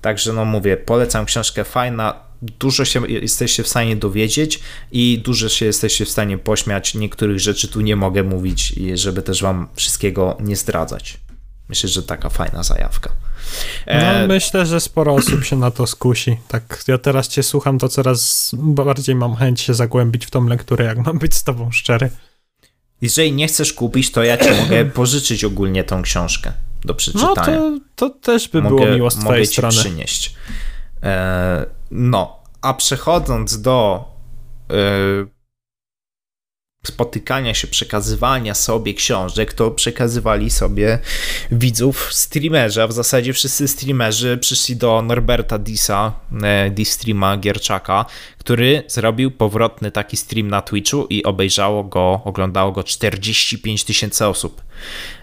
[0.00, 4.60] Także no mówię, polecam książkę, fajna, dużo się jesteście w stanie dowiedzieć
[4.92, 6.94] i dużo się jesteście w stanie pośmiać.
[6.94, 11.18] Niektórych rzeczy tu nie mogę mówić, żeby też wam wszystkiego nie zdradzać.
[11.68, 13.10] Myślę, że taka fajna zajawka.
[13.86, 14.26] No, e...
[14.26, 16.36] myślę, że sporo osób się na to skusi.
[16.48, 20.84] Tak, ja teraz cię słucham, to coraz bardziej mam chęć się zagłębić w tą lekturę,
[20.84, 22.10] jak mam być z tobą szczery.
[23.00, 26.52] jeżeli nie chcesz kupić, to ja ci mogę pożyczyć ogólnie tą książkę
[26.84, 27.34] do przeczytania.
[27.60, 29.76] No to, to też by mogę, było miło z twojej mogę strony.
[29.76, 30.34] przynieść.
[31.02, 34.04] E, no, a przechodząc do
[34.70, 34.74] e,
[36.86, 40.98] spotykania się, przekazywania sobie książek, to przekazywali sobie
[41.52, 46.12] widzów streamerzy, a w zasadzie wszyscy streamerzy przyszli do Norberta Disa,
[46.42, 48.04] e, D-streama Gierczaka,
[48.38, 54.62] który zrobił powrotny taki stream na Twitchu i obejrzało go, oglądało go 45 tysięcy osób.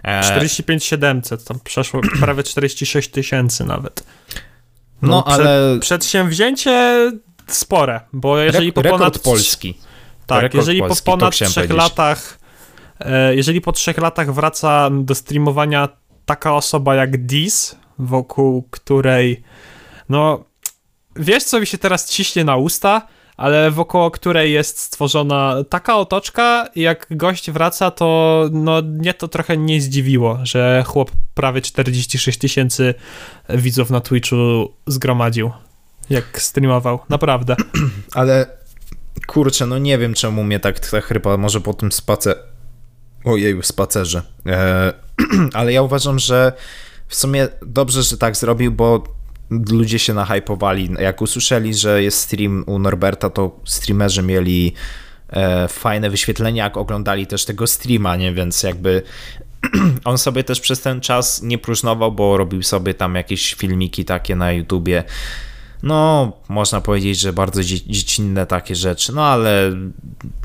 [0.03, 4.03] E, 45 700, tam przeszło prawie 46 tysięcy nawet.
[5.01, 7.11] no, przed- ale Przedsięwzięcie
[7.47, 9.77] spore, bo jeżeli po rekord ponad polski.
[10.27, 11.77] Tak, jeżeli polski, po ponad trzech powiedzieć.
[11.77, 12.39] latach,
[12.99, 15.89] e, jeżeli po trzech latach wraca do streamowania
[16.25, 19.43] taka osoba jak Dis, wokół której,
[20.09, 20.45] no,
[21.15, 23.07] wiesz co mi się teraz ciśnie na usta,
[23.37, 29.57] ale wokoło której jest stworzona taka otoczka, jak gość wraca, to no mnie to trochę
[29.57, 32.93] nie zdziwiło, że chłop prawie 46 tysięcy
[33.49, 34.35] widzów na Twitchu
[34.87, 35.51] zgromadził,
[36.09, 37.55] jak streamował, naprawdę.
[38.13, 38.47] Ale
[39.27, 42.37] kurczę, no nie wiem czemu mnie tak, tak chyba może po tym spacer...
[43.23, 44.21] Ojeju, spacerze.
[44.45, 44.93] E,
[45.53, 46.53] ale ja uważam, że
[47.07, 49.03] w sumie dobrze, że tak zrobił, bo
[49.49, 50.89] ludzie się nahypowali.
[50.99, 54.73] Jak usłyszeli, że jest stream u Norberta, to streamerzy mieli
[55.29, 58.33] e, fajne wyświetlenia, jak oglądali też tego streama, nie?
[58.33, 59.01] Więc jakby
[60.05, 64.35] on sobie też przez ten czas nie próżnował, bo robił sobie tam jakieś filmiki takie
[64.35, 65.03] na YouTubie.
[65.85, 69.71] No, można powiedzieć, że bardzo dzie- dziecinne takie rzeczy, no ale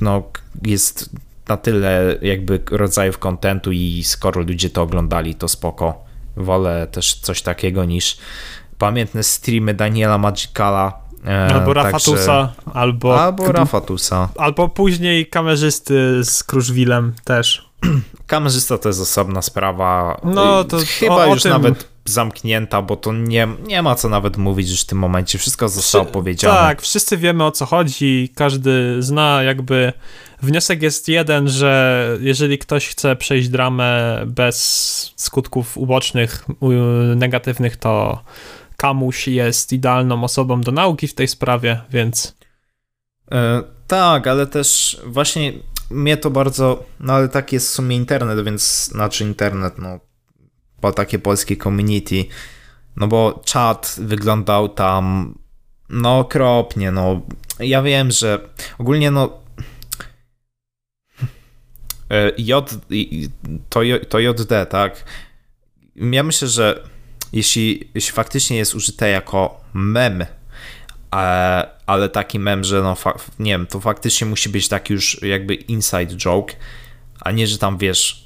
[0.01, 0.23] no,
[0.67, 1.11] jest
[1.49, 6.05] na tyle jakby rodzajów kontentu i skoro ludzie to oglądali, to spoko.
[6.37, 8.19] Wolę też coś takiego niż
[8.79, 10.93] pamiętne streamy Daniela Magicala.
[11.27, 14.29] e, Albo także- Rafatusa, albo, Albo Rafatusa.
[14.37, 17.71] albo później kamerzysty z Kruszwilem też.
[18.27, 20.21] Kamerzysta to jest osobna sprawa.
[20.25, 24.09] No, to chyba o- o już tym- nawet zamknięta, bo to nie, nie ma co
[24.09, 25.39] nawet mówić już w tym momencie.
[25.39, 26.55] Wszystko zostało Wszy- powiedziane.
[26.55, 29.93] Tak, wszyscy wiemy o co chodzi, każdy zna jakby.
[30.43, 36.45] Wniosek jest jeden, że jeżeli ktoś chce przejść dramę bez skutków ubocznych,
[37.17, 38.23] negatywnych, to
[38.77, 42.35] Kamuś jest idealną osobą do nauki w tej sprawie, więc
[43.33, 45.53] E, tak, ale też właśnie
[45.91, 50.01] mnie to bardzo, no ale tak jest w sumie internet, więc znaczy internet, no
[50.81, 52.25] po takie polskie community,
[52.97, 55.35] no bo czat wyglądał tam
[55.89, 57.21] no okropnie, no
[57.59, 59.39] ja wiem, że ogólnie no
[62.11, 62.75] e, J,
[63.69, 65.05] to, to JD, tak?
[65.97, 66.83] Ja myślę, że
[67.33, 70.27] jeśli, jeśli faktycznie jest użyte jako mem, e,
[71.87, 72.97] ale taki mem, że no
[73.39, 76.55] nie wiem, to faktycznie musi być taki już jakby inside joke,
[77.21, 78.20] a nie, że tam wiesz,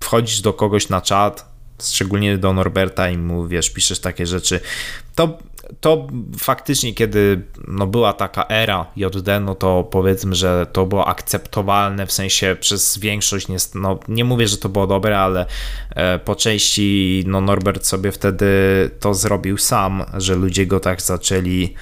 [0.00, 1.48] wchodzisz do kogoś na czat,
[1.82, 4.60] szczególnie do Norberta i mu, wiesz, piszesz takie rzeczy,
[5.14, 5.38] to,
[5.80, 6.06] to
[6.38, 12.12] faktycznie, kiedy no, była taka era JD, no to powiedzmy, że to było akceptowalne, w
[12.12, 15.46] sensie przez większość, nie, no, nie mówię, że to było dobre, ale
[15.90, 18.46] e, po części no, Norbert sobie wtedy
[19.00, 21.74] to zrobił sam, że ludzie go tak zaczęli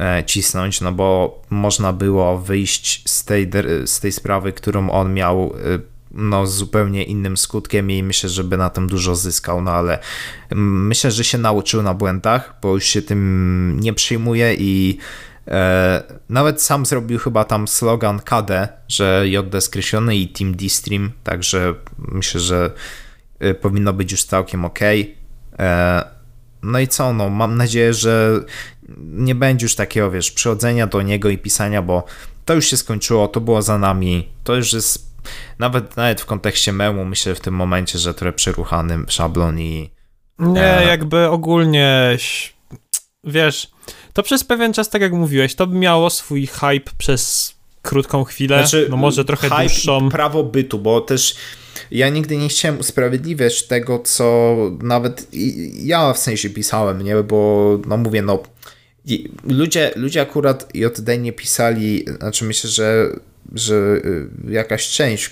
[0.00, 3.50] e, cisnąć, no bo można było wyjść z tej,
[3.84, 8.44] z tej sprawy, którą on miał e, no, z zupełnie innym skutkiem i myślę, że
[8.44, 9.98] by na tym dużo zyskał, no ale
[10.54, 14.98] myślę, że się nauczył na błędach, bo już się tym nie przyjmuje i
[15.48, 21.74] e, nawet sam zrobił chyba tam slogan KD, że JD skreślony i Team D-Stream, także
[21.98, 22.70] myślę, że
[23.38, 24.80] e, powinno być już całkiem ok.
[25.58, 26.04] E,
[26.62, 28.40] no i co, no mam nadzieję, że
[28.98, 32.04] nie będzie już takiego, wiesz, przychodzenia do niego i pisania, bo
[32.44, 35.13] to już się skończyło, to było za nami, to już jest
[35.58, 39.90] nawet, nawet w kontekście memu myślę w tym momencie, że trochę przeruchany szablon i
[40.38, 40.86] Nie, E.
[40.86, 42.16] jakby ogólnie,
[43.24, 43.70] wiesz,
[44.12, 48.64] to przez pewien czas, tak jak mówiłeś, to by miało swój hype przez krótką chwilę,
[48.88, 50.08] no może trochę hype dłuższą.
[50.10, 51.36] prawo bytu, bo też
[51.90, 55.28] ja nigdy nie chciałem usprawiedliwiać tego, co nawet
[55.74, 58.42] ja w sensie pisałem, nie, bo no mówię, no
[59.44, 63.08] ludzie, ludzie akurat JD nie pisali, znaczy myślę, że
[63.52, 65.30] że y, jakaś część,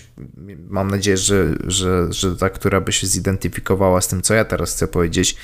[0.68, 4.72] mam nadzieję, że, że, że ta, która by się zidentyfikowała z tym, co ja teraz
[4.74, 5.36] chcę powiedzieć,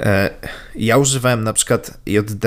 [0.00, 0.30] E,
[0.74, 2.44] Ja używałem na przykład JD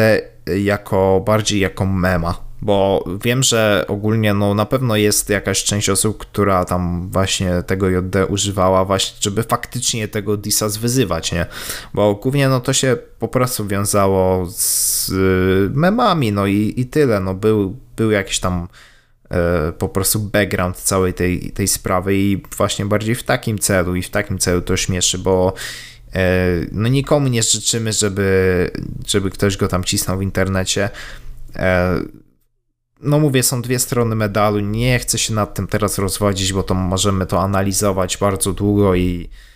[0.58, 6.18] jako bardziej jako mema, bo wiem, że ogólnie no na pewno jest jakaś część osób,
[6.18, 11.45] która tam właśnie tego JD używała właśnie, żeby faktycznie tego Disas wyzywać, nie?
[11.93, 17.20] Bo głównie no to się po prostu wiązało z y, memami, no i, i tyle,
[17.20, 18.68] no był, był jakiś tam
[19.78, 24.10] po prostu background całej tej, tej sprawy i właśnie bardziej w takim celu i w
[24.10, 25.54] takim celu to śmieszy, bo
[26.14, 28.72] e, no nikomu nie życzymy, żeby,
[29.08, 30.90] żeby ktoś go tam cisnął w internecie.
[31.56, 32.00] E,
[33.02, 34.60] no mówię, są dwie strony medalu.
[34.60, 39.30] Nie chcę się nad tym teraz rozwodzić, bo to możemy to analizować bardzo długo i
[39.30, 39.55] E,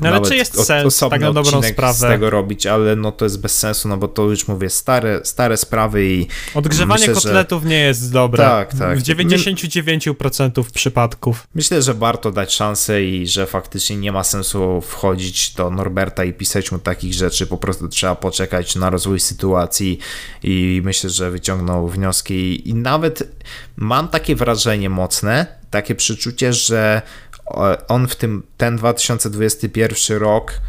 [0.00, 1.94] no ale czy jest sens tak na dobrą sprawę?
[1.94, 5.20] z tego robić, ale no to jest bez sensu, no bo to już mówię, stare,
[5.24, 7.68] stare sprawy i Odgrzewanie myślę, kotletów że...
[7.68, 8.44] nie jest dobre.
[8.44, 8.98] Tak, tak.
[8.98, 11.46] W 99% przypadków.
[11.54, 16.32] Myślę, że warto dać szansę i że faktycznie nie ma sensu wchodzić do Norberta i
[16.32, 19.98] pisać mu takich rzeczy, po prostu trzeba poczekać na rozwój sytuacji
[20.42, 23.22] i myślę, że wyciągnął wnioski i nawet
[23.76, 27.02] mam takie wrażenie mocne, takie przeczucie, że
[27.88, 30.60] on w tym, ten 2021 rok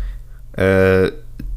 [0.58, 0.64] e,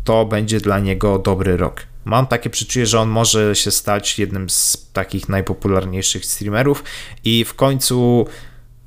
[0.04, 1.82] to będzie dla niego dobry rok.
[2.04, 6.84] Mam takie przeczucie, że on może się stać jednym z takich najpopularniejszych streamerów
[7.24, 8.26] i w końcu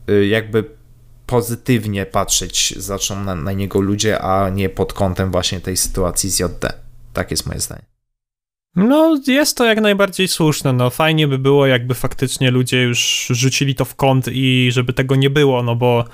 [0.08, 0.64] e, jakby
[1.26, 6.40] pozytywnie patrzeć zaczną na, na niego ludzie, a nie pod kątem właśnie tej sytuacji z
[6.40, 6.74] JD.
[7.14, 7.97] Tak jest moje zdanie.
[8.78, 10.74] No, jest to jak najbardziej słuszne.
[10.74, 15.16] No, fajnie by było, jakby faktycznie ludzie już rzucili to w kąt i żeby tego
[15.16, 16.06] nie było, no bo,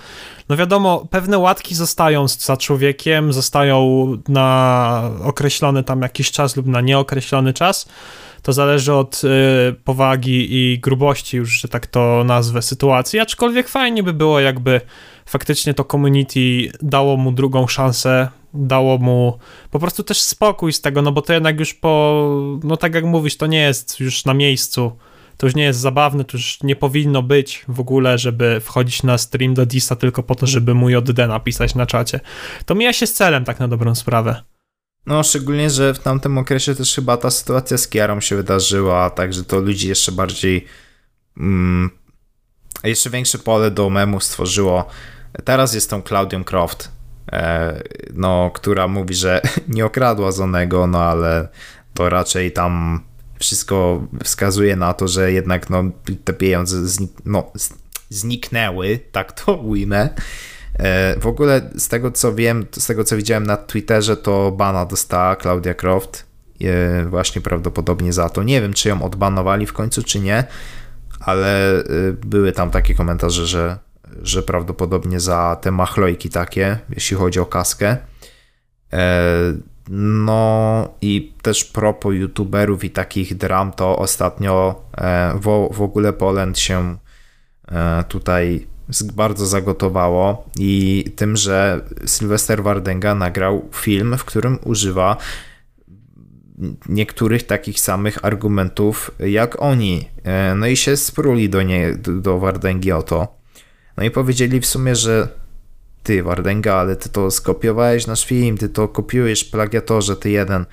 [0.50, 6.82] no wiadomo, pewne łatki zostają za człowiekiem, zostają na określony tam jakiś czas lub na
[6.82, 7.90] nieokreślony czas.
[8.42, 9.28] To zależy od y,
[9.84, 13.20] powagi i grubości, już, że tak to nazwę, sytuacji.
[13.20, 14.82] Aczkolwiek fajnie by było, jakby
[15.26, 19.40] faktycznie to community dało mu drugą szansę, dało mu
[19.72, 22.24] po prostu też spokój z tego, no bo to jednak już po,
[22.64, 24.98] no tak jak mówisz, to nie jest już na miejscu,
[25.38, 29.18] to już nie jest zabawne, to już nie powinno być w ogóle, żeby wchodzić na
[29.18, 32.20] stream do Disa tylko po to, żeby mu JD napisać na czacie.
[32.66, 34.44] To mija się z celem tak na dobrą sprawę.
[35.06, 39.44] No, szczególnie, że w tamtym okresie też chyba ta sytuacja z Kiarą się wydarzyła, także
[39.44, 40.66] to ludzi jeszcze bardziej
[41.38, 41.90] mm,
[42.84, 44.86] jeszcze większe pole do memu stworzyło.
[45.46, 46.92] Teraz jest tą Claudią Croft,
[48.14, 51.48] no, która mówi, że nie okradła Zonego, no ale
[51.94, 53.04] to raczej tam
[53.40, 55.84] wszystko wskazuje na to, że jednak no,
[56.24, 56.78] te pieniądze
[57.26, 57.52] no,
[58.10, 60.10] zniknęły, tak to ujmę.
[60.80, 64.86] E, w ogóle z tego co wiem, z tego co widziałem na Twitterze, to bana
[64.86, 66.26] dostała Claudia Croft
[66.62, 68.44] e, właśnie prawdopodobnie za to.
[68.44, 70.44] Nie wiem, czy ją odbanowali w końcu, czy nie,
[71.20, 71.84] ale
[72.26, 73.78] były tam takie komentarze, że
[74.22, 77.98] że prawdopodobnie za te machlojki takie, jeśli chodzi o kaskę.
[78.94, 79.54] E,
[79.90, 85.34] no i też propos youtuberów i takich dram, to ostatnio e,
[85.72, 86.98] w, ogóle Poland się
[87.68, 88.68] e, tutaj
[89.14, 95.18] bardzo zagotowało i tym, że Sylwester Wardenga nagrał film, w którym używa
[96.90, 100.10] niektórych takich samych argumentów jak oni.
[100.56, 103.43] No i się spruli do, nie, do Wardengi o to.
[103.98, 105.28] No i powiedzieli w sumie, że
[106.04, 110.66] ty Wardenga, ale ty to skopiowałeś nasz film, ty to kopiujesz plagiatorze, ty jeden.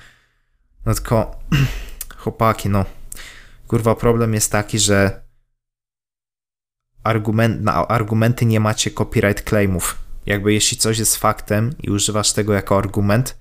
[0.85, 1.39] No tylko
[2.21, 2.85] chłopaki, no
[3.67, 5.21] kurwa problem jest taki, że
[7.03, 9.97] argument, na argumenty nie macie copyright claimów.
[10.25, 13.37] Jakby jeśli coś jest faktem i używasz tego jako argument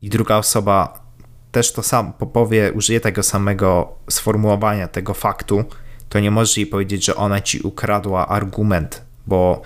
[0.00, 1.06] i druga osoba
[1.52, 5.64] też to sam powie, użyje tego samego sformułowania, tego faktu,
[6.10, 9.62] to nie możesz jej powiedzieć, że ona ci ukradła argument, bo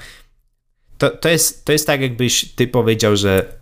[0.99, 3.59] to, to, jest, to jest tak, jakbyś ty powiedział, że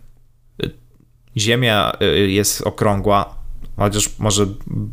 [1.37, 3.35] Ziemia y, jest okrągła,
[3.77, 4.45] chociaż może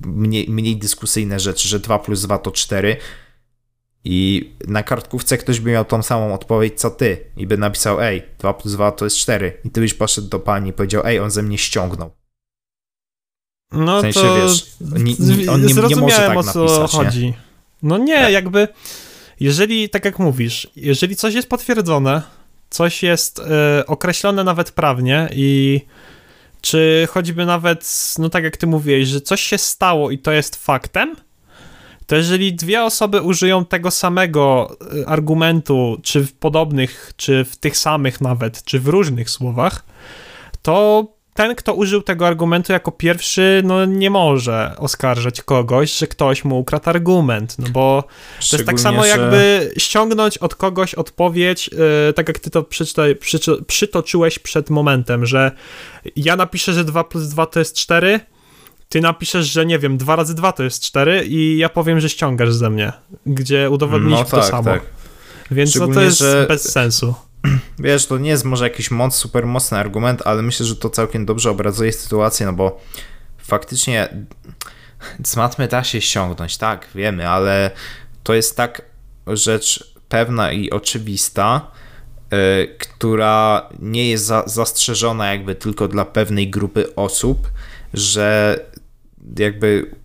[0.07, 2.97] mniej, mniej dyskusyjne rzeczy, że 2 plus 2 to 4
[4.05, 8.23] i na kartkówce ktoś by miał tą samą odpowiedź co ty i by napisał, ej,
[8.39, 11.21] 2 plus 2 to jest 4 i ty byś poszedł do pani i powiedział, ej,
[11.21, 12.11] on ze mnie ściągnął.
[13.73, 14.77] No w sensie, to wiesz,
[15.49, 17.27] on nie, nie może tak o co napisać, chodzi.
[17.27, 17.50] Nie?
[17.83, 18.69] No nie, jakby,
[19.41, 22.23] jeżeli, tak jak mówisz, jeżeli coś jest potwierdzone,
[22.71, 23.43] coś jest y,
[23.87, 25.81] określone nawet prawnie i
[26.61, 30.57] czy choćby nawet, no tak jak ty mówiłeś, że coś się stało i to jest
[30.57, 31.17] faktem,
[32.07, 37.77] to jeżeli dwie osoby użyją tego samego e, argumentu, czy w podobnych, czy w tych
[37.77, 39.85] samych nawet, czy w różnych słowach,
[40.63, 41.05] to
[41.41, 46.59] ten, kto użył tego argumentu jako pierwszy, no nie może oskarżać kogoś, że ktoś mu
[46.59, 48.05] ukradł argument, no bo
[48.51, 51.71] to jest tak samo jakby ściągnąć od kogoś odpowiedź,
[52.07, 55.53] yy, tak jak ty to przyczy, przyczy, przytoczyłeś przed momentem, że
[56.17, 58.21] ja napiszę, że 2 plus 2 to jest 4,
[58.89, 62.09] ty napiszesz, że nie wiem, 2 razy 2 to jest 4 i ja powiem, że
[62.09, 62.93] ściągasz ze mnie,
[63.27, 64.65] gdzie udowodniliśmy no tak, to samo.
[64.65, 64.83] Tak.
[65.51, 66.47] Więc no to jest że...
[66.49, 67.15] bez sensu
[67.79, 71.27] wiesz, to nie jest może jakiś moc, super mocny argument, ale myślę, że to całkiem
[71.27, 72.81] dobrze obrazuje sytuację, no bo
[73.39, 74.09] faktycznie
[75.25, 75.37] z
[75.71, 77.71] da się ściągnąć, tak, wiemy, ale
[78.23, 78.83] to jest tak
[79.27, 81.71] rzecz pewna i oczywista,
[82.33, 87.49] y, która nie jest za, zastrzeżona jakby tylko dla pewnej grupy osób,
[87.95, 88.59] że
[89.39, 90.00] jakby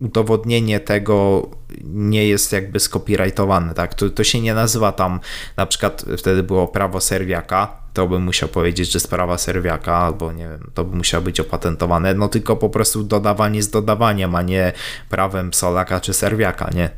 [0.00, 1.48] udowodnienie tego
[1.84, 3.94] nie jest jakby skopirajtowane, tak?
[3.94, 5.20] To, to się nie nazywa tam,
[5.56, 10.48] na przykład wtedy było prawo serwiaka, to bym musiał powiedzieć, że sprawa serwiaka, albo nie
[10.48, 14.72] wiem, to by musiało być opatentowane, no tylko po prostu dodawanie z dodawaniem, a nie
[15.08, 16.90] prawem Solaka czy serwiaka, nie?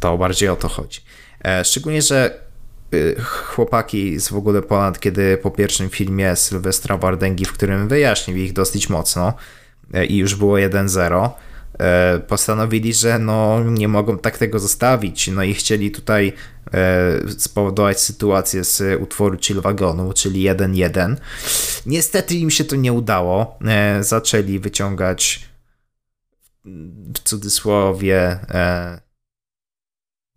[0.00, 1.00] To bardziej o to chodzi.
[1.44, 2.38] E, szczególnie, że
[2.94, 8.36] y, chłopaki z w ogóle ponad, kiedy po pierwszym filmie Sylwestra Wardęgi, w którym wyjaśnił
[8.36, 9.34] ich dosyć mocno
[9.94, 11.30] e, i już było 1-0, E,
[12.28, 16.32] postanowili, że no, nie mogą tak tego zostawić, no i chcieli tutaj
[16.72, 21.16] e, spowodować sytuację z utworu Chill Wagonu, czyli 1-1.
[21.86, 23.58] Niestety im się to nie udało.
[23.64, 25.48] E, zaczęli wyciągać
[27.14, 28.38] w cudzysłowie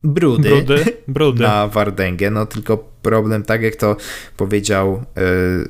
[0.03, 1.43] brudy, brudy, brudy.
[1.43, 3.95] na Wardęgę, no tylko problem, tak jak to
[4.37, 5.05] powiedział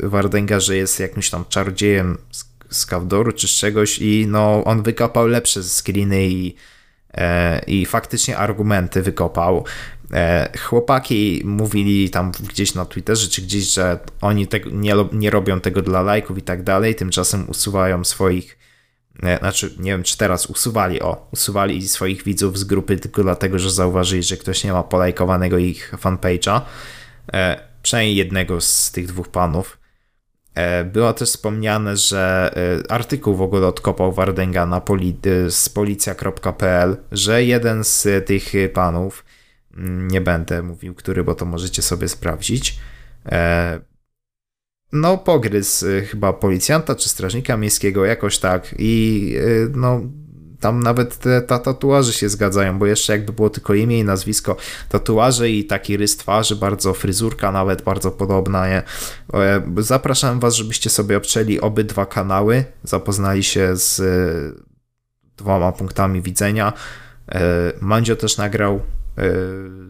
[0.03, 2.48] Wardęga, że jest jakimś tam czarodziejem z
[2.85, 6.55] Kawdoru czy z czegoś i no, on wykopał lepsze screeny i,
[7.13, 9.65] e, i faktycznie argumenty wykopał.
[10.13, 15.61] E, chłopaki mówili tam gdzieś na Twitterze czy gdzieś, że oni tego, nie, nie robią
[15.61, 18.57] tego dla lajków i tak dalej, tymczasem usuwają swoich
[19.23, 23.59] e, znaczy, nie wiem, czy teraz usuwali, o, usuwali swoich widzów z grupy tylko dlatego,
[23.59, 26.61] że zauważyli, że ktoś nie ma polajkowanego ich fanpage'a.
[27.33, 29.79] E, przynajmniej jednego z tych dwóch panów.
[30.59, 32.51] E, było też wspomniane, że
[32.87, 38.53] e, artykuł w ogóle odkopał Wardenga na poli e, z policja.pl, że jeden z tych
[38.73, 39.25] panów,
[39.77, 42.79] mm, nie będę mówił który, bo to możecie sobie sprawdzić,
[44.91, 49.33] no pogryzł chyba policjanta czy strażnika miejskiego jakoś tak i
[49.75, 50.01] no
[50.59, 54.55] tam nawet te, ta tatuaże się zgadzają, bo jeszcze jakby było tylko imię i nazwisko,
[54.89, 58.67] tatuaże i taki rys twarzy, bardzo fryzurka nawet bardzo podobna.
[58.67, 58.83] Nie?
[59.33, 64.63] E, zapraszam was, żebyście sobie obczeli obydwa kanały, zapoznali się z e,
[65.37, 66.73] dwoma punktami widzenia.
[67.31, 67.41] E,
[67.81, 68.81] Mandzio też nagrał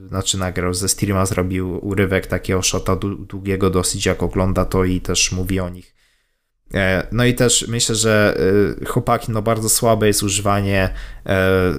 [0.08, 2.96] znaczy nagrał ze streama, zrobił urywek takiego shota
[3.28, 5.99] długiego dosyć, jak ogląda to i też mówi o nich
[7.12, 8.38] no i też myślę, że
[8.82, 10.90] e, chłopaki, no bardzo słabe jest używanie,
[11.26, 11.74] e,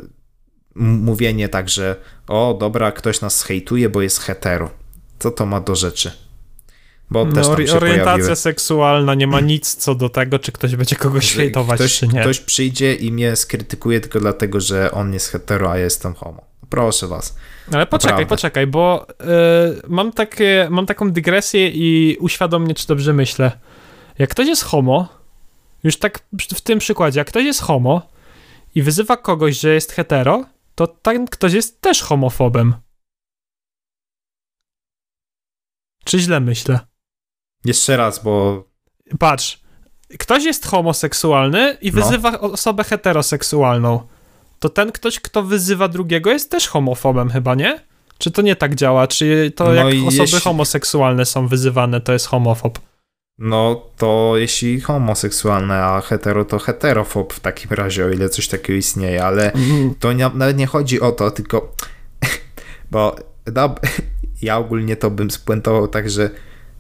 [0.75, 1.97] mówienie tak, że
[2.29, 4.71] o dobra, ktoś nas hejtuje, bo jest hetero.
[5.19, 6.13] Co to ma do rzeczy?
[7.11, 8.37] Bo no, też tam się orientacja pojawiły.
[8.37, 12.21] seksualna nie ma nic co do tego, czy ktoś będzie kogoś hejtować, ktoś, czy nie.
[12.21, 16.51] Ktoś przyjdzie i mnie skrytykuje tylko dlatego, że on jest hetero, a ja jestem homo.
[16.69, 17.37] Proszę was.
[17.73, 18.37] Ale poczekaj, Naprawdę.
[18.37, 19.25] poczekaj, bo y,
[19.89, 23.53] mam, takie, mam taką dygresję i uświadom mnie, czy dobrze myślę.
[24.21, 25.09] Jak ktoś jest homo,
[25.85, 26.19] już tak
[26.55, 28.09] w tym przykładzie, jak ktoś jest homo
[28.75, 30.45] i wyzywa kogoś, że jest hetero,
[30.75, 32.75] to ten ktoś jest też homofobem.
[36.05, 36.79] Czy źle myślę?
[37.65, 38.65] Jeszcze raz, bo.
[39.19, 39.61] Patrz,
[40.19, 42.03] ktoś jest homoseksualny i no.
[42.03, 42.41] wyzywa no.
[42.41, 44.07] osobę heteroseksualną.
[44.59, 47.81] To ten ktoś, kto wyzywa drugiego, jest też homofobem, chyba nie?
[48.19, 49.07] Czy to nie tak działa?
[49.07, 50.41] Czy to no jak osoby jeśli...
[50.41, 52.90] homoseksualne są wyzywane, to jest homofob?
[53.41, 58.77] No to jeśli homoseksualne, a hetero to heterofob w takim razie, o ile coś takiego
[58.77, 59.95] istnieje, ale mm.
[59.95, 61.75] to nie, nawet nie chodzi o to, tylko
[62.91, 63.17] bo
[63.55, 63.75] no,
[64.43, 66.31] ja ogólnie to bym spuentował tak, że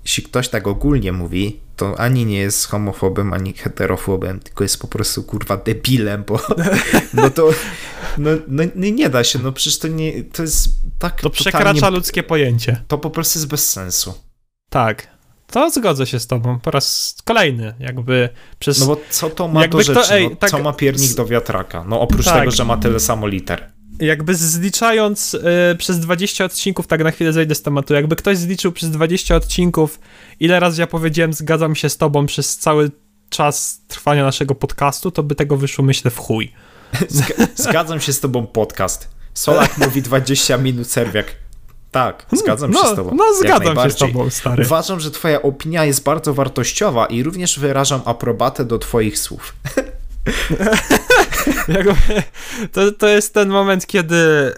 [0.05, 4.89] jeśli ktoś tak ogólnie mówi, to ani nie jest homofobem, ani heterofobem, tylko jest po
[4.89, 6.41] prostu kurwa debilem, bo
[7.15, 7.51] no to
[8.19, 11.91] no, no, no nie da się, no przecież to nie, to jest tak To przekracza
[11.91, 12.83] ludzkie pojęcie.
[12.89, 14.15] To po prostu jest bez sensu.
[14.71, 15.07] Tak,
[15.51, 18.29] to zgodzę się z tobą po raz kolejny, jakby
[18.59, 18.81] przez...
[18.81, 21.85] No bo co to ma do rzeczy, ej, no, tak, co ma piernik do wiatraka?
[21.85, 23.73] No oprócz tak, tego, że ma tyle samo liter.
[24.01, 28.73] Jakby zliczając y, przez 20 odcinków, tak na chwilę zejdę z tematu, jakby ktoś zliczył
[28.73, 30.01] przez 20 odcinków,
[30.41, 32.91] ile razy ja powiedziałem zgadzam się z tobą przez cały
[33.31, 36.53] czas trwania naszego podcastu, to by tego wyszło myślę w chuj.
[37.55, 39.09] Zgadzam się z tobą podcast.
[39.35, 41.40] Solak mówi 20 minut, serwiak
[41.91, 43.15] tak, hmm, zgadzam no, się z tobą.
[43.17, 44.65] No, zgadzam się z tobą, stary.
[44.65, 49.55] Uważam, że twoja opinia jest bardzo wartościowa i również wyrażam aprobatę do twoich słów.
[52.73, 54.53] to, to jest ten moment, kiedy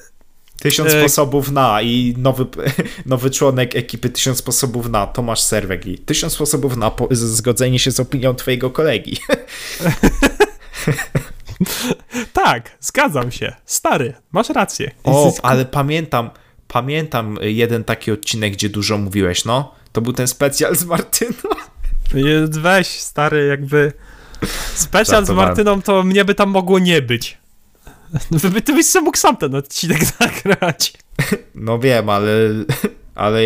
[0.62, 1.00] Tysiąc e...
[1.00, 2.46] sposobów na i nowy,
[3.06, 7.90] nowy członek ekipy Tysiąc sposobów na, Tomasz Serwek i Tysiąc sposobów na po, zgodzenie się
[7.90, 9.18] z opinią twojego kolegi.
[12.32, 13.56] tak, zgadzam się.
[13.66, 14.90] Stary, masz rację.
[15.04, 16.30] O, ale pamiętam,
[16.72, 19.74] pamiętam jeden taki odcinek, gdzie dużo mówiłeś, no.
[19.92, 21.32] To był ten specjal z Martyną.
[22.50, 23.92] Weź, stary, jakby
[24.74, 27.38] specjal z Martyną, to mnie by tam mogło nie być.
[28.30, 30.92] No, ty byś sobie mógł sam ten odcinek nagrać.
[31.54, 32.32] No wiem, ale,
[33.14, 33.40] ale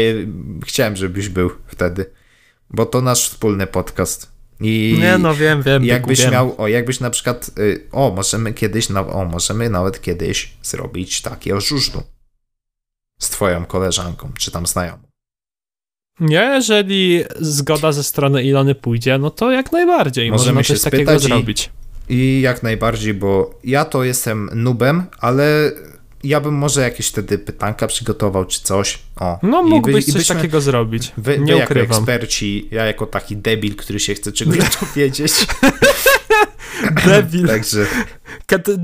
[0.64, 2.10] chciałem, żebyś był wtedy.
[2.70, 4.32] Bo to nasz wspólny podcast.
[4.60, 5.84] I Nie no, wiem, wiem.
[5.84, 6.32] jakbyś wiem.
[6.32, 11.22] miał, o jakbyś na przykład, y, o możemy kiedyś, na, o możemy nawet kiedyś zrobić
[11.22, 12.02] takie o żużlu
[13.18, 15.02] z twoją koleżanką, czy tam znajomą.
[16.20, 20.30] Nie, jeżeli zgoda ze strony Ilony pójdzie, no to jak najbardziej.
[20.30, 21.70] Możemy Możemy się coś takiego i- zrobić.
[22.08, 25.72] I jak najbardziej, bo ja to jestem nubem, ale
[26.24, 28.98] ja bym może jakieś wtedy pytanka przygotował, czy coś.
[29.20, 29.38] O.
[29.42, 31.12] No, mógłbyś by- coś byśmy- takiego zrobić.
[31.16, 31.96] Wy, nie wy jako ukrywam.
[31.98, 35.32] eksperci, ja jako taki debil, który się chce czegoś dowiedzieć.
[37.06, 37.46] Debil.
[37.56, 37.86] Także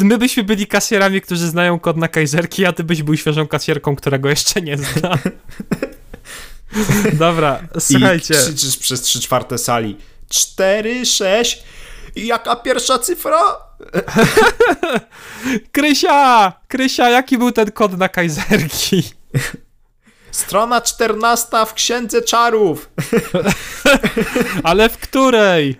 [0.02, 3.96] My byśmy byli kasjerami, którzy znają kod na kajzerki, a ty byś był świeżą kasjerką,
[3.96, 5.18] którego jeszcze nie zna.
[7.12, 8.34] Dobra, słuchajcie.
[8.34, 9.96] i krzyczysz przez trzy czwarte sali
[10.28, 11.62] 4, 6
[12.16, 13.42] i jaka pierwsza cyfra?
[15.72, 16.52] Krysia!
[16.68, 19.02] Krysia, jaki był ten kod na kajzerki?
[20.30, 22.90] Strona 14 w Księdze Czarów.
[24.62, 25.76] Ale w której?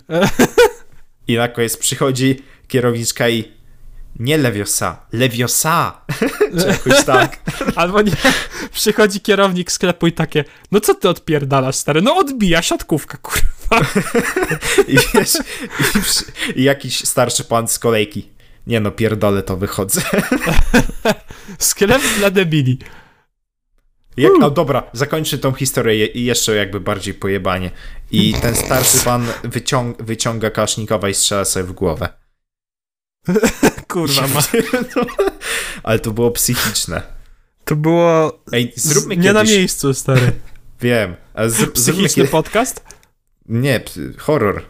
[1.29, 3.53] I na koniec przychodzi kierowniczka i
[4.19, 6.05] nie Leviosa, Leviosa.
[6.61, 7.41] Czy jakoś tak.
[7.77, 8.13] Albo nie,
[8.73, 12.03] przychodzi kierownik sklepu i takie, no co ty odpierdalasz, stary?
[12.03, 13.87] No odbija siatkówka, kurwa.
[14.89, 15.35] I wiesz,
[15.97, 16.25] i, przy,
[16.57, 18.29] i jakiś starszy pan z kolejki.
[18.67, 20.01] Nie no, pierdolę to wychodzę.
[21.59, 22.79] Sklep dla debili.
[24.17, 27.71] Jak, no dobra, zakończę tą historię i jeszcze jakby bardziej pojebanie.
[28.11, 32.22] I ten starszy pan wyciąg, wyciąga Kasznikowa i strzela sobie w głowę.
[33.89, 34.41] Kurwa, ma.
[35.83, 37.03] Ale to było psychiczne.
[37.65, 39.35] To było Ej, zróbmy z, nie kiedyś...
[39.35, 40.33] na miejscu, stary.
[40.81, 41.17] Wiem.
[41.35, 42.29] Ale zróbmy Psychiczny kiedy...
[42.29, 42.85] podcast?
[43.47, 43.81] Nie,
[44.19, 44.63] horror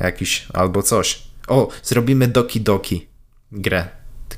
[0.00, 1.22] jakiś albo coś.
[1.48, 3.08] O, zrobimy Doki Doki
[3.52, 3.88] grę.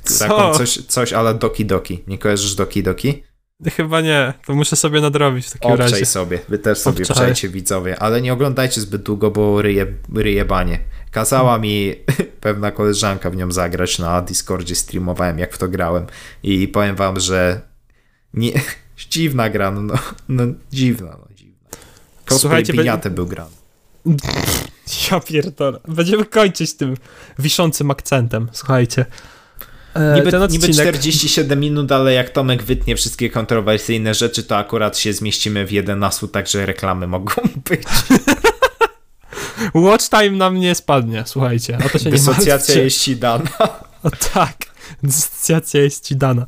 [0.03, 0.19] Co?
[0.19, 2.05] Taką coś, coś ale Doki Doki.
[2.07, 3.23] Nie kojarzysz Doki Doki?
[3.77, 6.07] Chyba nie, to muszę sobie nadrobić w takim Obczaj razie.
[6.07, 7.51] sobie, wy też sobie Obczaj.
[7.51, 10.79] widzowie, ale nie oglądajcie zbyt długo, bo ryje, ryje banie.
[11.11, 11.95] Kazała mi
[12.41, 16.07] pewna koleżanka w nią zagrać na Discordzie, streamowałem jak w to grałem
[16.43, 17.61] i powiem wam, że
[18.35, 18.53] nie,
[19.11, 19.95] dziwna gra, no, no,
[20.29, 21.55] no dziwna, no dziwna.
[22.25, 23.51] Cosplay Słuchajcie, piniaty był grany.
[25.11, 25.79] Ja pierdolę.
[25.89, 26.97] Będziemy kończyć tym
[27.39, 29.07] wiszącym akcentem, słuchajcie.
[29.95, 34.57] E, Niby, ten niby odcinek- 47 minut, ale jak Tomek wytnie wszystkie kontrowersyjne rzeczy, to
[34.57, 37.33] akurat się zmieścimy w 11, także reklamy mogą
[37.71, 37.83] być.
[39.75, 41.79] Watch time nam nie spadnie, słuchajcie.
[41.87, 42.85] O to się nie Dysocjacja martwcie.
[42.85, 43.51] jest ci dana.
[44.03, 44.57] O tak,
[45.03, 46.47] dysocjacja jest ci dana.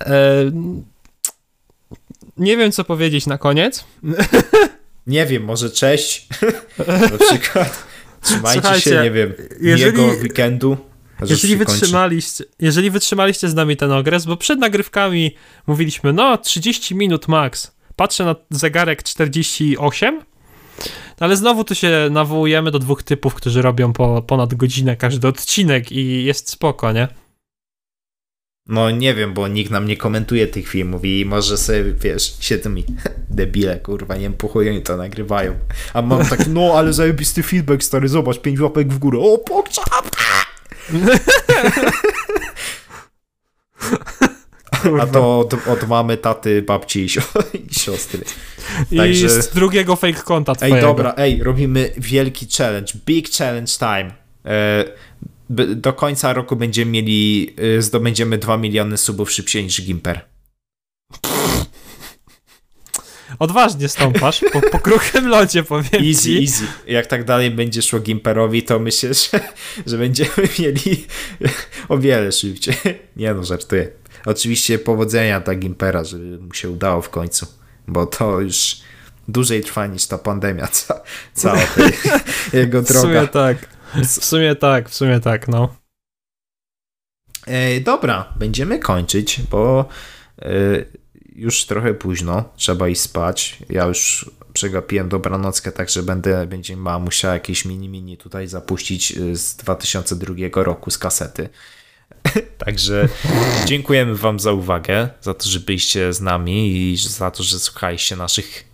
[0.00, 0.14] E,
[2.36, 3.84] nie wiem, co powiedzieć na koniec.
[5.06, 6.28] Nie wiem, może cześć.
[7.10, 7.84] Na przykład.
[8.22, 10.76] Trzymajcie Słuchajcie, się, nie wiem, jeżeli- miłego weekendu.
[11.26, 15.36] Jeżeli wytrzymaliście, jeżeli wytrzymaliście z nami ten okres, bo przed nagrywkami
[15.66, 17.72] mówiliśmy, no 30 minut max.
[17.96, 20.20] Patrzę na zegarek 48,
[21.20, 25.28] no ale znowu tu się nawołujemy do dwóch typów, którzy robią po ponad godzinę każdy
[25.28, 27.08] odcinek i jest spoko, nie?
[28.66, 32.70] No nie wiem, bo nikt nam nie komentuje tych filmów i może sobie, wiesz, siedzą
[32.70, 32.84] mi
[33.30, 35.54] debile, kurwa, nie puchują i to nagrywają.
[35.94, 40.10] A mam tak, no ale zajebisty feedback, stary, zobacz, pięć łapek w górę, o, pokczap!
[45.00, 48.24] A to od, od mamy, taty, babci i, i siostry.
[48.90, 50.76] I Także- z drugiego fake konta twojego.
[50.76, 54.10] Ej, dobra, ej, robimy wielki challenge, big challenge time.
[54.44, 54.84] E,
[55.74, 60.29] do końca roku będziemy mieli, e, zdobędziemy 2 miliony subów szybciej niż Gimper.
[63.38, 66.40] Odważnie stąpasz, po, po kruchym lodzie powiem Easy, ci.
[66.42, 66.64] easy.
[66.86, 69.40] Jak tak dalej będzie szło Gimperowi, to myślę, że,
[69.86, 71.06] że będziemy mieli
[71.88, 72.74] o wiele szybciej.
[73.16, 73.88] Nie no, żartuję.
[74.26, 77.46] Oczywiście powodzenia dla Gimpera, żeby mu się udało w końcu,
[77.88, 78.76] bo to już
[79.28, 81.00] dłużej trwa niż ta pandemia, ca,
[81.34, 81.58] cała
[82.52, 83.26] jego W sumie droga.
[83.26, 83.56] tak.
[83.94, 85.74] W sumie tak, w sumie tak, no.
[87.46, 89.88] E, dobra, będziemy kończyć, bo
[90.42, 90.50] e,
[91.40, 93.58] już trochę późno, trzeba iść spać.
[93.68, 99.56] Ja już przegapiłem dobranockę, także będę, będzie ma musiała jakieś mini-mini tutaj zapuścić e, z
[99.56, 101.48] 2002 roku z kasety.
[102.66, 103.08] Także
[103.64, 108.16] dziękujemy Wam za uwagę, za to, że byliście z nami i za to, że słuchaliście
[108.16, 108.64] naszych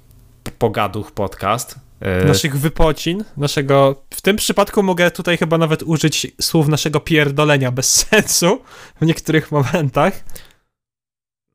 [0.59, 1.75] pogaduch podcast.
[2.01, 4.03] E, Naszych wypocin, naszego.
[4.11, 8.63] W tym przypadku mogę tutaj chyba nawet użyć słów naszego pierdolenia bez sensu
[9.01, 10.25] w niektórych momentach.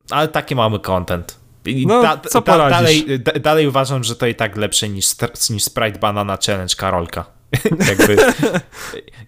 [0.09, 1.37] Ale taki mamy content.
[1.65, 2.77] I No, co poradzisz?
[2.77, 5.05] dalej, da, dalej uważam, że to i tak lepsze niż,
[5.49, 7.25] niż Sprite Banana Challenge Karolka.
[7.89, 8.17] Jakby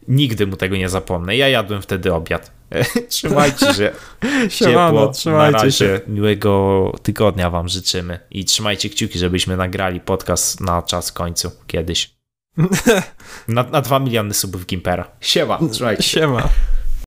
[0.07, 1.35] Nigdy mu tego nie zapomnę.
[1.37, 2.51] Ja jadłem wtedy obiad.
[3.09, 3.91] Trzymajcie się.
[4.49, 5.13] Siemano, Ciepło.
[5.13, 5.71] trzymajcie Na razie.
[5.71, 6.01] się.
[6.07, 8.19] Miłego tygodnia wam życzymy.
[8.31, 11.51] I trzymajcie kciuki, żebyśmy nagrali podcast na czas końcu.
[11.67, 12.13] Kiedyś.
[13.47, 15.07] Na, na 2 miliony subów Gimpera.
[15.21, 16.19] Siema, trzymajcie się.
[16.19, 16.49] Siema.